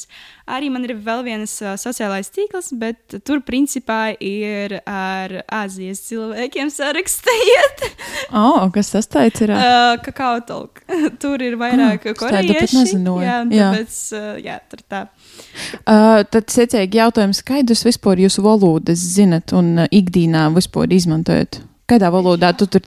[0.52, 6.68] Arī man ir vēl viens uh, sociālais tīkls, bet tur principā ir ar Āzijas cilvēkiem
[6.76, 7.86] sarakstījiet.
[8.44, 9.54] oh, kas tas tāds ir?
[9.56, 10.84] Uh, kakao talk.
[11.24, 12.76] tur ir vairāk Ah, pat korejieši.
[12.82, 13.24] nezināju.
[13.24, 13.72] Jā, un Jā.
[13.72, 15.06] tāpēc, uh, jā, tur tā.
[15.86, 21.62] Uh, tad secīgi jautājums, kādus vispār jūsu valodas zinat un ikdienā vispār izmantojat?
[21.90, 22.84] Kādā valodā tu tur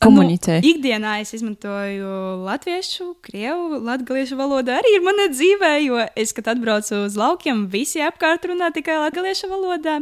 [0.00, 0.62] komunicē?
[0.62, 6.48] Nu, ikdienā es izmantoju latviešu, krievu, latviešu valodu arī ir mana dzīvē, jo es, kad
[6.54, 9.98] atbraucu uz laukiem, visi apkārt runā tikai latviešu valodā.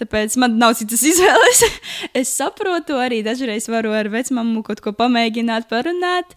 [0.00, 1.60] Tāpēc man nav citas izvēles.
[2.16, 6.32] es saprotu, arī dažreiz varu ar vecmāmu kaut ko pamēģināt, parunāt.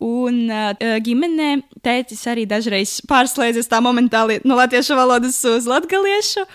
[0.00, 0.72] Un uh,
[1.04, 1.50] ģimenē
[1.84, 6.46] tētis arī dažreiz pārslēdzas tā momentāli no latviešu valodas uz latviešu.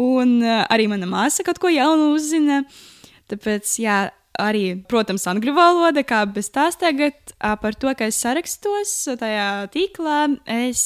[0.00, 2.62] Un uh, arī mana māsa kaut ko jaunu uzzina.
[3.28, 3.98] Tāpēc, jā,
[4.38, 10.18] arī, protams, angļu valoda, kā bez tās tagad, par to, ka es sarakstos tajā tīklā,
[10.52, 10.82] es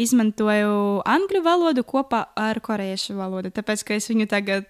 [0.00, 3.52] izmantoju angļu valodu kopā ar korejiešu valodu.
[3.54, 4.66] Tāpēc, ka es viņu tagad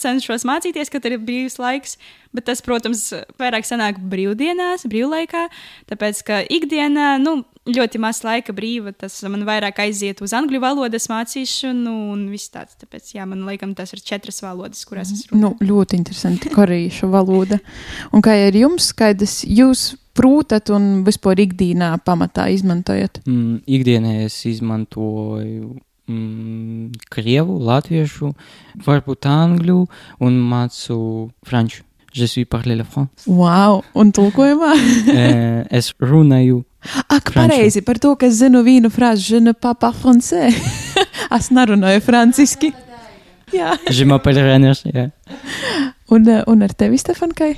[0.00, 1.98] cenšos mācīties, kad ir brīvs laiks,
[2.34, 3.08] bet tas, protams,
[3.40, 5.48] vairāk sanāk brīvdienās, brīvlaikā,
[5.90, 11.08] tāpēc, ka ikdienā, nu, ļoti maz laika brīva, tas man vairāk aiziet uz angļu valodas
[11.10, 12.76] mācīšanu un viss tāds.
[12.80, 15.42] Tāpēc, jā, man liekas, tas ir četras valodas, kurās es runāju.
[15.44, 16.52] Nu, ļoti interesanti.
[16.54, 17.60] Korejiešu valoda.
[18.12, 23.22] Un kā ir jums, kādas jūs prūtat un vispār ikdienā pamatā izmantojat?
[23.24, 25.72] Mm, ikdienā es izmantoju
[26.10, 28.34] mm, krievu, latviešu,
[28.84, 29.80] varbūt angļu
[30.24, 31.00] un mācu
[31.48, 31.84] franču.
[32.14, 33.26] Je suis parlé le français.
[33.26, 33.82] Wow!
[33.98, 34.74] Un tulkojumā?
[35.14, 36.62] Eh, es runāju
[37.08, 40.52] Ak, pareizi par to, ka es zinu vienu frāzi, je ne pas pas français.
[41.36, 42.72] es nerunāju franciski.
[43.54, 43.74] Jā.
[43.90, 44.82] Je m'appelle Reners.
[44.88, 45.08] Jā.
[46.12, 47.54] Un, eh, un ar tevi, Stefankai?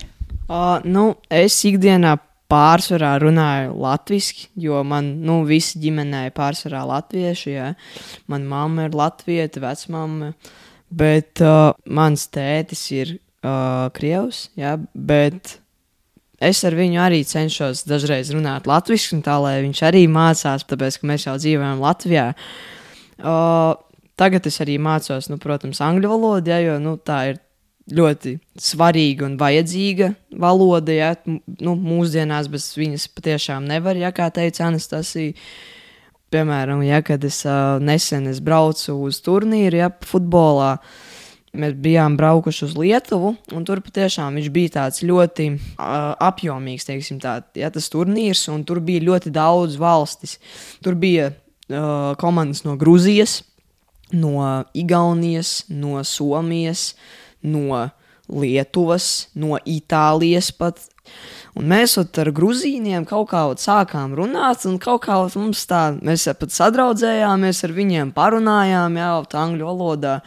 [0.47, 2.15] Uh, nu, es ikdienā
[2.51, 7.55] pārsvarā runāju latviešu, jo man nu, visi ģimenē ir pārsvarā latvieši.
[7.57, 7.73] Jā.
[8.31, 10.33] Mana mamma ir latvieta, vecmāma,
[10.91, 14.47] bet uh, mans tētis ir uh, krievs.
[14.59, 15.59] Jā, bet
[16.41, 21.11] es ar viņu arī cenšos dažreiz runāt latviešu, tā lai viņš arī mācās, tāpēc ka
[21.11, 22.29] mēs jau dzīvojam Latvijā.
[23.17, 23.75] Uh,
[24.21, 27.43] tagad es arī mācos, nu, protams, angļu valodu, ja, jo nu, tā ir
[27.97, 30.11] ļoti svarīga un vajadzīga
[30.43, 30.93] valoda.
[30.95, 35.37] Ja, nu, mūsdienās bez viņas patiešām nevar, ja kā teica Anastasija.
[36.35, 40.73] Piemēram, ja, kad es uh, nesen es braucu uz turnīru, ja futbolā,
[41.59, 47.21] mēs bijām braukuši uz Lietuvu, un tur patiešām viņš bija tāds ļoti uh, apjomīgs, teiksim,
[47.23, 50.39] tā, ja, tas turnīrs, un tur bija ļoti daudz valstis.
[50.85, 53.41] Tur bija uh, komandas no Grūzijas,
[54.13, 56.95] no Igaunijas, no Somijas,
[57.43, 57.89] no
[58.29, 60.83] Lietuvas, no Itālijas pat.
[61.57, 66.53] Un mēs ar grūzīniem kaut kā sākām runāt, un kaut kā mums tā, mēs pat
[66.53, 70.19] sadraudzējāmies ar viņiem, parunājām jau tā angļu valodā.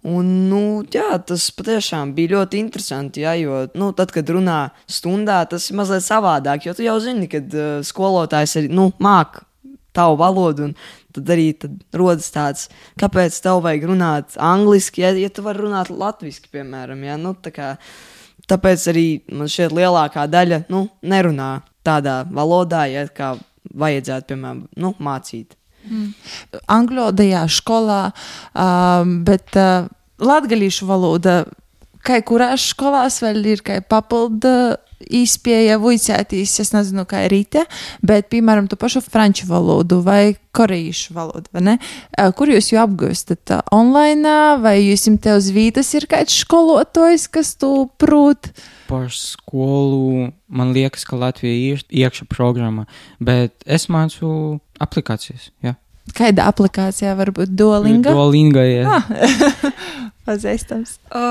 [0.00, 3.20] Un, nu, jā, tas patiešām bija ļoti interesanti.
[3.26, 6.64] Jā, jo, nu, tad, kad runā stundā, tas ir mazliet savādāk.
[6.64, 9.44] Jo tu jau zini, ka uh, skolotājs arī nu, māca
[9.92, 10.70] tavu valodu,
[11.12, 12.68] tad arī tad rodas tāds,
[13.00, 17.04] kāpēc tev vajag runāt angliski, ja, ja tu vari runāt latviešu, piemēram.
[17.04, 17.70] Jā, nu, tā kā,
[18.50, 21.52] tāpēc arī man šķiet, lielākā daļa nu, nerunā
[21.86, 23.34] tādā valodā, ja, kā
[23.74, 25.59] vajadzētu, piemēram, nu, mācīt.
[26.70, 28.02] Angļu valodā, skolā,
[28.54, 29.88] um, bet uh,
[30.20, 31.42] latviešu valoda,
[32.06, 37.64] kā kurās skolās vēl ir papildu izpēja vicētīs, es nezinu, kā ir rīta,
[38.04, 41.76] bet, piemēram, tu pašu franču valodu vai korejiešu valodu, vai ne?
[42.12, 43.42] Uh, Kur jūs jau apgūstat?
[43.48, 48.52] Uh, Online, vai jūs jums te uz vītas ir kāds skolotājs, kas tu prūt?
[48.90, 52.86] Par skolu man liekas, ka Latvija ir iekšā programma,
[53.22, 55.50] bet es mācu aplikācijas.
[55.64, 55.76] Jā,
[56.16, 58.12] Kāda aplikācijā varbūt Duolinga?
[58.14, 58.98] Duolinga, jā.
[58.98, 59.04] Ah.
[60.26, 60.96] Pazīstams.
[61.16, 61.22] O,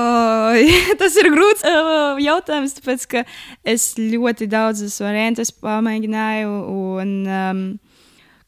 [1.00, 3.22] tas ir grūts uh, jautājums, tāpēc ka
[3.68, 6.56] es ļoti daudzus variantus pamēģināju.
[7.00, 7.62] Un, um,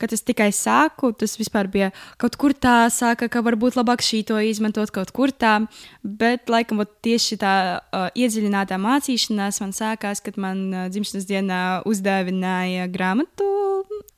[0.03, 4.25] kad es tikai sāku, tas vispār bija kaut kur tā, sāka, ka varbūt labāk šī
[4.27, 5.61] to izmantot kaut kur tā.
[6.03, 12.91] Bet, laikam, tieši tā uh, iedziļinātā mācīšanās man sākās, kad man uh, dzimšanas dienā uzdāvināja
[12.91, 13.49] grāmatu,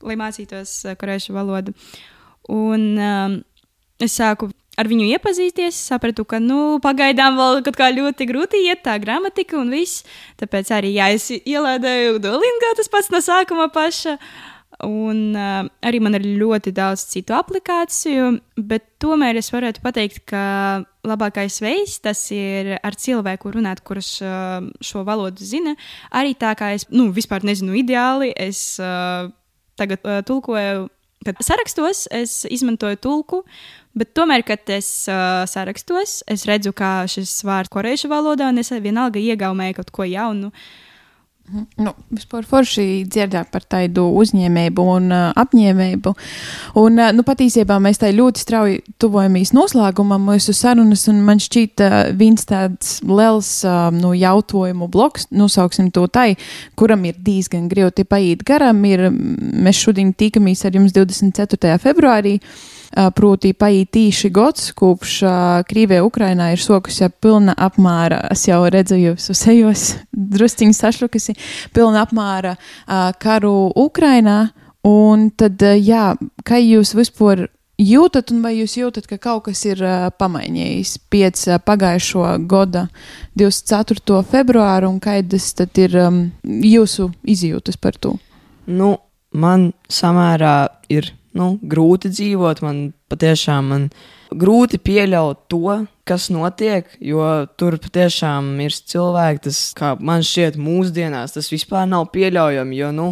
[0.05, 1.77] lai mācītos uh, korejiešu valodu.
[2.49, 3.41] Un um,
[4.01, 8.83] es sāku ar viņu iepazīties, sapratu, ka nu, pagaidām vēl kaut kā ļoti grūti iet
[8.85, 10.03] tā gramatika un viss.
[10.41, 14.17] Tāpēc arī jā, es ielādēju Duolingo tas pats no sākuma paša.
[14.83, 20.83] Un uh, arī man ir ļoti daudz citu aplikāciju, bet tomēr es varētu pateikt, ka
[21.07, 25.77] labākais veids tas ir ar cilvēku runāt, kurš uh, šo valodu zina.
[26.11, 29.31] Arī tā kā es nu, vispār nezinu ideāli, es uh,
[29.79, 30.89] tagad uh, tulkoju,
[31.25, 33.43] kad sarakstos, es izmantoju tulku.
[33.95, 38.73] Bet tomēr, kad es uh, sarakstos, es redzu, kā šis vārds korejiešu valodā, un es
[38.75, 40.51] vienalga iegaumēju kaut ko jaunu.
[40.51, 40.85] Uh,
[41.53, 46.13] Nu, vispār forši dzirdēt par tādu uzņēmēju un uh, apņēmēju.
[46.81, 51.83] Un, uh, nu, patiesībā mēs tā ļoti strauji tuvojamies noslēgumam mūsu sarunas, un man šķiet,
[51.85, 56.31] uh, viens tāds liels uh, nu, jautājumu bloks, nosauksim to tai,
[56.79, 61.77] kuram ir diezgan grūti paiet garām, ir mēs šodien tikamies ar jums 24.
[61.85, 62.39] februārī.
[62.41, 62.74] Uh,
[63.15, 65.17] proti paiet tīši gads, kopš
[65.69, 71.35] Krīvija Ukrainā ir sokusi pilna apmēra, es jau redzu jūsu sejos, drusciņi sašlukusi,
[71.75, 72.55] pilna apmēra
[73.21, 74.45] karu Ukrainā.
[74.85, 76.11] Un tad, jā,
[76.45, 77.47] kā jūs vispār
[77.81, 82.87] jūtat, un vai jūs jūtat, ka kaut kas ir uh, pamainījis pēc uh, pagājušo gada
[83.39, 84.21] 24.
[84.31, 88.15] februāra, un kādas tad ir um, jūsu izjūtas par to?
[88.65, 88.95] Nu,
[89.35, 90.57] man samērā
[90.93, 92.61] ir nu, grūti dzīvot.
[92.65, 92.81] Man
[93.11, 93.87] patiešām man
[94.33, 97.23] grūti pieļaut to, kas notiek, jo
[97.59, 102.83] tur patiešām ir cilvēki, tas, kā man šķiet, mūsdienās tas vispār nav pieļaujami.
[102.83, 103.09] Jo, nu,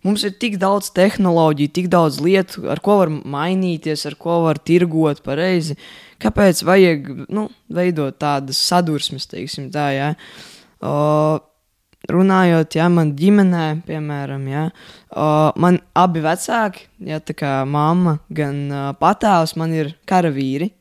[0.00, 4.56] Mums ir tik daudz tehnoloģiju, tik daudz lietu, ar ko var mainīties, ar ko var
[4.56, 5.76] tirgot pareizi.
[6.24, 10.08] Kāpēc vajag nu, veidot tādas sadursmes, teiksim, tā, ja?
[10.80, 11.36] uh,
[12.14, 18.60] runājot, ja man ģimenē, piemēram, ja, uh, man abi vecāki, ja tā kā mamma, gan
[18.68, 20.72] uh, patēvs, man ir karavīri.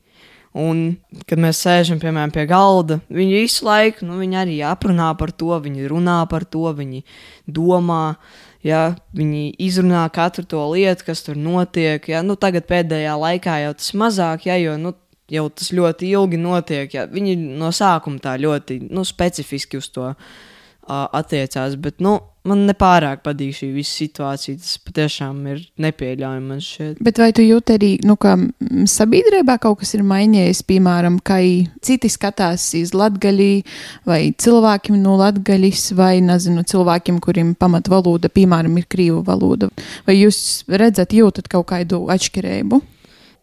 [0.60, 0.98] Un,
[1.30, 5.54] kad mēs sēžam piemēram, pie galda, viņi visu laiku nu, viņi arī aprunā par to,
[5.62, 7.04] viņi runā par to, viņi
[7.46, 8.16] domā,
[8.66, 12.10] ja, viņi izrunā katru to lietu, kas tur notiek.
[12.10, 12.24] Ja.
[12.26, 14.96] Nu, tagad pēdējā laikā jau tas mazāk, ja, jo nu,
[15.30, 16.98] jau tas ļoti ilgi notiek.
[16.98, 17.06] Ja.
[17.10, 20.12] Viņi no sākuma tā ļoti nu, specifiski uz to
[20.90, 21.78] attiecās.
[21.80, 22.18] Bet, nu,
[22.50, 24.60] man nepārāk patīk šī visa situācija.
[24.62, 26.58] Tas patiešām ir nepieļaujami.
[27.06, 28.36] Bet vai tu jūti arī, nu, ka
[28.90, 31.40] sabiedrībā kaut kas ir mainījies, piemēram, kā
[31.86, 33.50] citi skatās uz latgaļi,
[34.10, 39.72] vai cilvēkiem no latgaļas, vai, nezinu, cilvēkiem, kuriem pamatvaloda, piemēram, ir krīvu valoda?
[40.08, 42.82] Vai jūs redzat, jūtat kaut kādu atšķirību?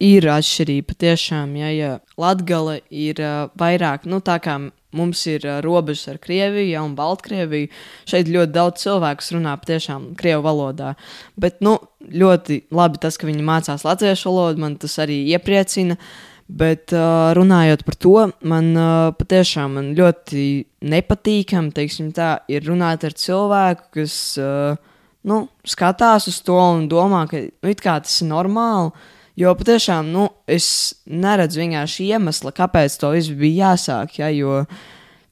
[0.05, 4.59] Ir atšķirība patiešām, ja, ja Latgale ir uh, vairāk, nu, tā kā
[4.97, 7.69] Mums ir uh, robežas ar Krieviju ja, un Baltkrieviju.
[8.09, 10.95] Šeit ļoti daudz cilvēku runā patiešām krievu valodā.
[11.39, 15.99] Bet nu, ļoti labi tas, ka viņi mācās latviešu valodu, man tas arī iepriecina.
[16.47, 18.15] Bet uh, runājot par to,
[18.47, 20.43] man uh, patiešām man ļoti
[20.87, 21.73] nepatīkami
[22.15, 24.79] tā, ir runāt ar cilvēku, kas uh,
[25.27, 28.95] nu, skatās uz to un domā, ka nu, tas ir normāli.
[29.37, 30.67] Jo patiešām nu, es
[31.05, 34.17] neredzu vienkārši iemesla, kāpēc to viss bija jāsāk.
[34.17, 34.63] Ja, jo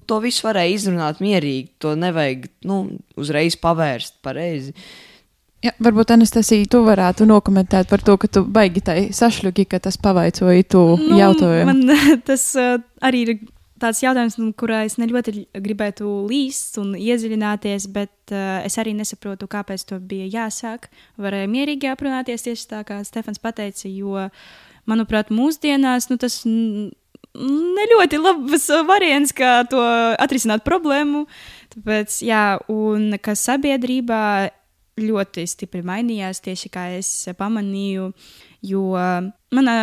[0.05, 2.83] to visu varēja izrunāt mierīgi, to nevajag nu,
[3.17, 4.75] uzreiz pavērst pareizi.
[5.65, 9.97] Ja, varbūt Anastasija, tu varētu nokomentēt par to, ka tu baigi tai sašļuki, ka tas
[9.97, 11.71] pavaicoja tu nu, jautājumu.
[11.71, 13.33] Man tas uh, arī ir
[13.81, 19.49] tāds jautājums, kurā es ne ļoti gribētu līst un iedziļināties, bet uh, es arī nesaprotu,
[19.51, 20.89] kāpēc to bija jāsāk.
[21.21, 24.29] Varēja mierīgi aprunāties tieši tā, kā Stefans teica, jo,
[24.89, 29.81] manuprāt, mūsdienās nu, tas ne ļoti labs variants, kā to
[30.21, 31.25] atrisināt problēmu.
[31.75, 34.21] Tāpēc, jā, un kas sabiedrībā
[35.01, 38.11] ļoti stipri mainījās, tieši kā es pamanīju,
[38.65, 38.85] jo
[39.55, 39.77] manā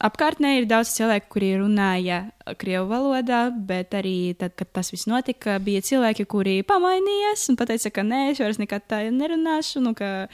[0.00, 2.22] apkārtnē ir daudz cilvēku, kuri runāja
[2.60, 7.92] krievu valodā, bet arī tad, kad tas viss notika, bija cilvēki, kuri pamainījās un teica,
[7.92, 9.84] ka nē, es vairs nekad tā nerunāšu.
[9.84, 10.30] Nu, ka,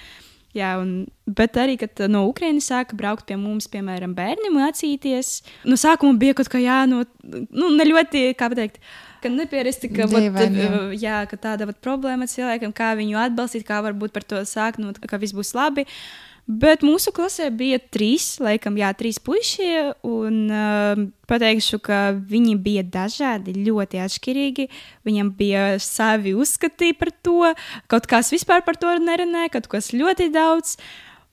[0.56, 5.76] Jā, un, bet arī, kad no Ukrainas sāka braukt pie mums, piemēram, bērni mācīties, no
[5.78, 8.80] sākuma bija kaut kā jā, no, nu, ne ļoti, kā pateikt,
[9.20, 10.80] ka nepierasti, ka, Dīvain, vat, jā.
[11.04, 14.96] Jā, ka tāda vat, problēma cilvēkam, kā viņu atbalstīt, kā varbūt par to sākt, nu,
[14.96, 15.84] ka viss būs labi.
[15.84, 19.66] Uh, Bet mūsu klasē bija trīs, laikam, jā, trīs puiši.
[20.08, 24.68] Un uh, pateikšu, ka viņi bija dažādi, ļoti atšķirīgi.
[25.04, 27.52] Viņam bija savi uzskati par to.
[27.92, 30.78] Kaut kas vispār par to nerunāja, kaut kas ļoti daudz.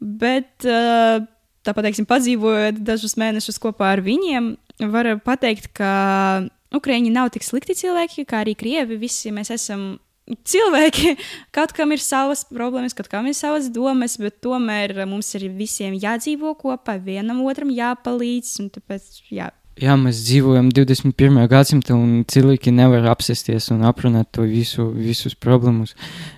[0.03, 1.23] Bet uh,
[1.63, 4.57] tāpat, teiksim, padzīvojot dažus mēnešus kopā ar viņiem,
[4.91, 5.93] var pateikt, ka
[6.75, 8.97] Ukrāņi nav tik slikti cilvēki, kā arī krievi.
[8.99, 9.93] Visi mēs esam
[10.25, 11.15] cilvēki,
[11.55, 15.97] kaut kam ir savas problēmas, kaut kam ir savas domas, bet tomēr mums ir visiem
[15.99, 18.57] jādzīvo kopā, vienam otram jāpalīdz.
[18.79, 19.51] Tāpēc, jā.
[19.75, 21.41] Jā, mēs dzīvojam 21.
[21.51, 25.91] gadsimtā, un cilvēki nevar apsēsties un aprunāt to visu, visus problēmas.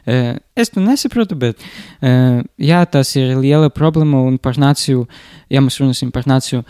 [0.09, 5.05] Uh, es to nesaprotu, bet uh, jā, tas ir liela problēma, un par nāciju,
[5.53, 6.65] ja mēs runāsim par nāciju,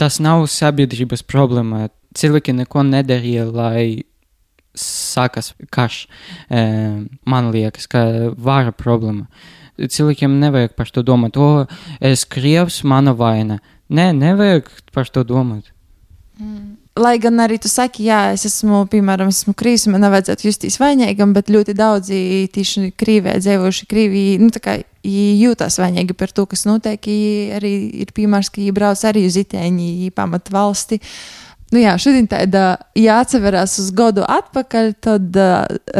[0.00, 1.90] tas nav sabiedrības problēma.
[2.16, 4.04] Cilvēki neko nedarīja, lai
[4.74, 6.04] sākas karš.
[6.48, 8.04] Uh, man liekas, ka
[8.36, 9.26] vara problēma.
[9.74, 11.66] Cilvēkiem nevajag par to domāt, o,
[11.98, 13.58] es krievs, mana vaina.
[13.90, 15.72] Nē, nevajag par to domāt.
[16.38, 16.76] Mm.
[16.94, 21.32] Lai gan arī tu saki, jā, es esmu, piemēram, esmu krīzis, man nevajadzētu justies vainīgam,
[21.34, 22.18] bet ļoti daudzi
[22.54, 27.10] tieši Krīvijā dzīvojuši Krīvijā, nu, tā kā jūtas vainīgi par to, kas notiek,
[27.58, 27.72] arī
[28.04, 31.00] ir piemērs, ka viņi brauc arī uz itēņi, pamat valsti.
[31.02, 31.43] Uh,
[31.74, 35.34] Nu jā, šodien tāda jāatcerās uz gadu atpakaļ, tad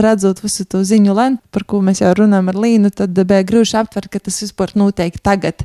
[0.06, 3.74] redzot visu to ziņu lentu, par ko mēs jau runājam ar Līnu, tad bija grūti
[3.80, 5.64] aptvert, ka tas vispār notiek tagad,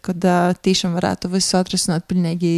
[0.00, 0.24] kad
[0.64, 2.54] tiešām varētu visu atrisināt pilnīgi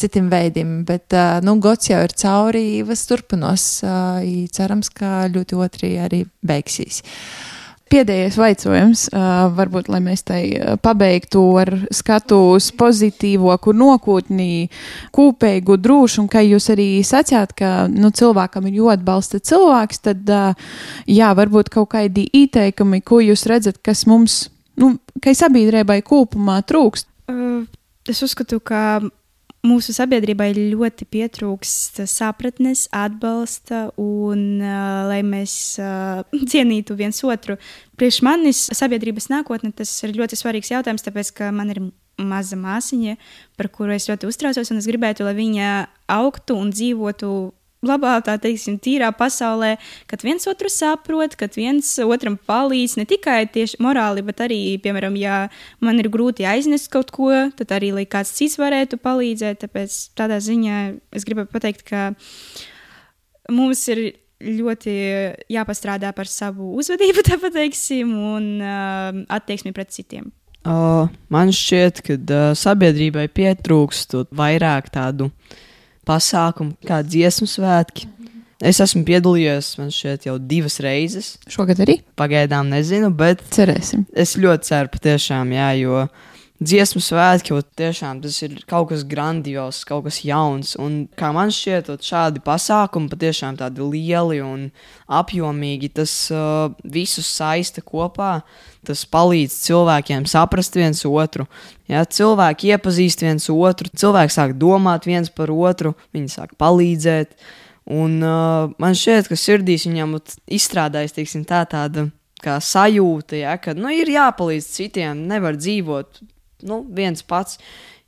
[0.00, 0.78] citiem veidiem.
[0.88, 1.12] Bet,
[1.44, 3.68] nu, gods jau ir cauri, viss turpinos,
[4.56, 7.02] cerams, ka ļoti otri arī beigsies.
[7.90, 10.42] Pēdējais jautājums, uh, varbūt, lai mēs tai
[10.78, 14.68] pabeigtu ar skatu uz pozitīvo, kur nokūtnī,
[15.16, 20.70] kūpēju, drūšu, un kā jūs arī sacījāt, ka nu, cilvēkam ir jāatbalsta cilvēks, tad, uh,
[21.10, 24.44] jā, varbūt kaut kādi ieteikumi, ko jūs redzat, kas mums,
[24.78, 27.10] nu, kai sabiedrībai kopumā trūkst.
[27.26, 27.66] Uh,
[28.06, 29.00] es uzskatu, ka
[29.66, 37.58] mūsu sabiedrībai ļoti pietrūkst sapratnes, atbalsta un uh, lai mēs uh, cienītu viens otru.
[38.00, 41.82] Priekš manis sabiedrības nākotne tas ir ļoti svarīgs jautājums, tāpēc ka man ir
[42.20, 43.16] maza māsiņa,
[43.56, 45.70] par kuru es ļoti uztraucos, un es gribētu, lai viņa
[46.12, 47.30] augtu un dzīvotu
[47.86, 49.74] labā, tā teiksim, tīrā pasaulē,
[50.10, 55.16] kad viens otru saprot, kad viens otram palīdz ne tikai tieši morāli, bet arī, piemēram,
[55.20, 55.42] ja
[55.84, 59.62] man ir grūti aiznest kaut ko, tad arī, lai kāds cits varētu palīdzēt.
[59.64, 60.80] Tāpēc tādā ziņā
[61.16, 62.10] es gribu pateikt, ka
[63.52, 64.04] mums ir
[64.40, 64.92] ļoti
[65.52, 70.28] jāpastrādā par savu uzvedību, tā pateiksim, un uh, attieksmi pret citiem.
[70.60, 75.58] Uh, man šķiet, ka uh, sabiedrībai pietrūkst vairāk tādu uh,
[76.10, 78.10] pasākumu, kā dziesmu svētki.
[78.60, 81.30] Es esmu piedalījies, man šķiet, jau divas reizes.
[81.48, 82.02] Šogad arī?
[82.20, 84.04] Pagaidām nezinu, bet cerēsim.
[84.12, 86.02] Es ļoti ceru, patiešām, jā, jo
[86.60, 90.74] dziesmu svētki, tiešām tas ir kaut kas grandios, kaut kas jauns.
[90.80, 94.66] Un kā man šķiet, šādi pasākumi patiešām tādi lieli un
[95.08, 98.40] apjomīgi, tas uh, visus saista kopā.
[98.86, 101.44] Tas palīdz cilvēkiem saprast viens otru.
[101.88, 107.36] Ja, cilvēki iepazīst viens otru, cilvēki sāk domāt viens par otru, viņi sāk palīdzēt.
[107.90, 113.90] Un uh, man šķiet, ka sirdīs viņam izstrādājas teiksim, tā, tāda sajūta, ja, ka nu,
[113.92, 116.22] ir jāpalīdz citiem, nevar dzīvot
[116.66, 117.58] nu, viens pats.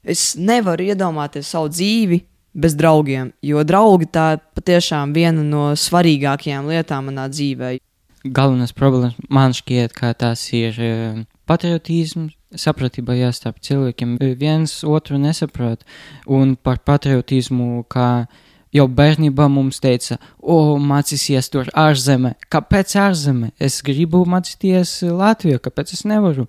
[0.03, 2.23] Es nevaru iedomāties savu dzīvi
[2.53, 4.27] bez draugiem, jo draugi tā
[4.57, 7.77] patiešām viena no svarīgākajām lietām manā dzīvē.
[8.23, 14.17] Galvenais problēmas man šķiet, ka tas ir eh, patriotisms, sapratība jā, starp cilvēkiem.
[14.39, 15.83] Viens otru nesaprot,
[16.29, 18.27] un par patriotismu, kā
[18.73, 22.35] jau bērnībā mums teica, o, mācīsies tur ārzemē.
[22.53, 23.53] Kāpēc ārzemē?
[23.61, 26.49] Es gribu mācīties Latvijā, kāpēc es nevaru?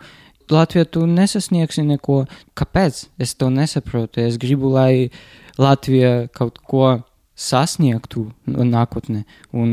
[0.52, 2.24] Latvijā tu nesasniegsi neko.
[2.60, 3.06] Kāpēc?
[3.22, 4.24] Es to nesaprotu.
[4.24, 5.10] Es gribu, lai
[5.62, 7.00] Latvija kaut ko
[7.34, 9.24] sasniegtu nākotnē,
[9.58, 9.72] un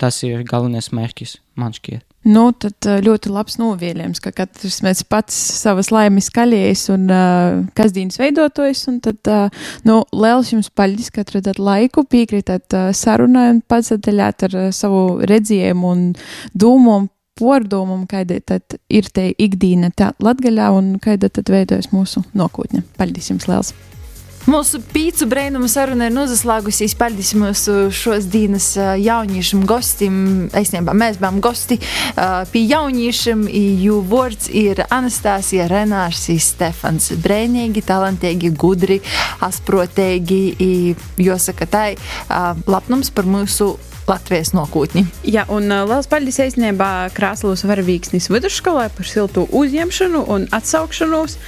[0.00, 2.06] tas ir galvenais mērķis man šķiet.
[2.22, 7.64] Nu, tad eh, ļoti labs novielījums, ka katrs mēs pats savas laimes kaļies un uh,
[7.74, 13.48] kasdienas veidotojas, un tad, uh, nu, liels jums paļģis, ka atradat laiku, piekrītat uh, sarunai
[13.56, 16.06] un pats atdaļāt ar uh, savu redzējumu un
[16.54, 16.96] dūmu
[17.42, 22.86] pordomam, kāda tad ir te ikdīna tā latgaļā un kāda tad veidojas mūsu nokūtņa.
[23.00, 23.74] Paldies jums liels!
[24.42, 26.96] Mūsu pīcu brīnumu saruna ir noslēgusies.
[26.98, 30.16] Paldies mūsu šos dienas jauniešiem gostiem.
[30.58, 31.78] Īstenībā mēs bijām gosti
[32.50, 33.44] pie jauniešiem,
[33.84, 37.12] jo vārds ir Anastasija Renārs, Stefans.
[37.22, 38.98] Brēnīgi, talantīgi, gudri,
[39.46, 40.42] asprotīgi.
[41.22, 42.02] Jāsaka, tā ir
[42.66, 43.76] lapnums par mūsu
[44.08, 45.04] Latvijas nokūtņi.
[45.30, 51.38] Jā, un uh, liels paldies īstenībā Krāslavas varavīksnis vidusskolai par siltu uzņemšanu un atsaukšanos.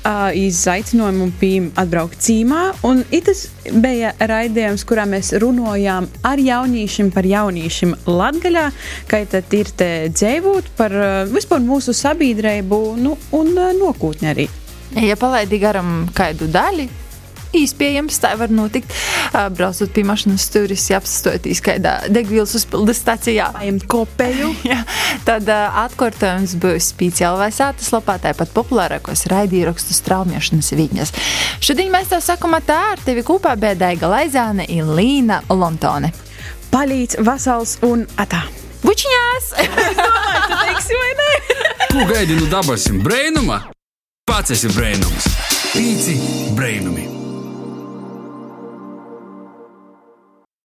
[0.00, 3.42] Uh, izaicinājumu bija atbraukt cīmā, un tas
[3.84, 8.70] bija raidījums, kurā mēs runājām ar jauniešiem par jauniešiem Latgaļā,
[9.10, 14.48] kā tad ir te dzēvot par uh, vispār mūsu sabiedrību nu, un uh, nokūtni arī.
[15.04, 16.88] Ja palaidi garam kādu daļu,
[17.56, 18.92] Iespējams, tā var notikt.
[19.56, 23.50] Braucot pie mašīnas stūris, apstoties kādā degvielas uzpildes stacijā.
[23.56, 24.52] Paņemt kopēju.
[24.70, 24.80] Jā,
[25.26, 31.14] tad atkārtojums būs speciāli vai sātas lapā, tāpat populārākos raidījumu straumēšanas viņas.
[31.64, 36.14] Šodien mēs tev sakām, tā ar tevi kopā bija Daiga Laizāne un Līna Lontone.
[36.70, 38.44] Palīdz, vasals un atā.
[38.86, 39.52] Bučiņās!
[41.90, 43.60] Ko gaidi no dabasim brainuma?
[44.30, 45.26] Pats esi brainums.
[45.74, 46.16] Pīci
[46.56, 47.19] brainumi.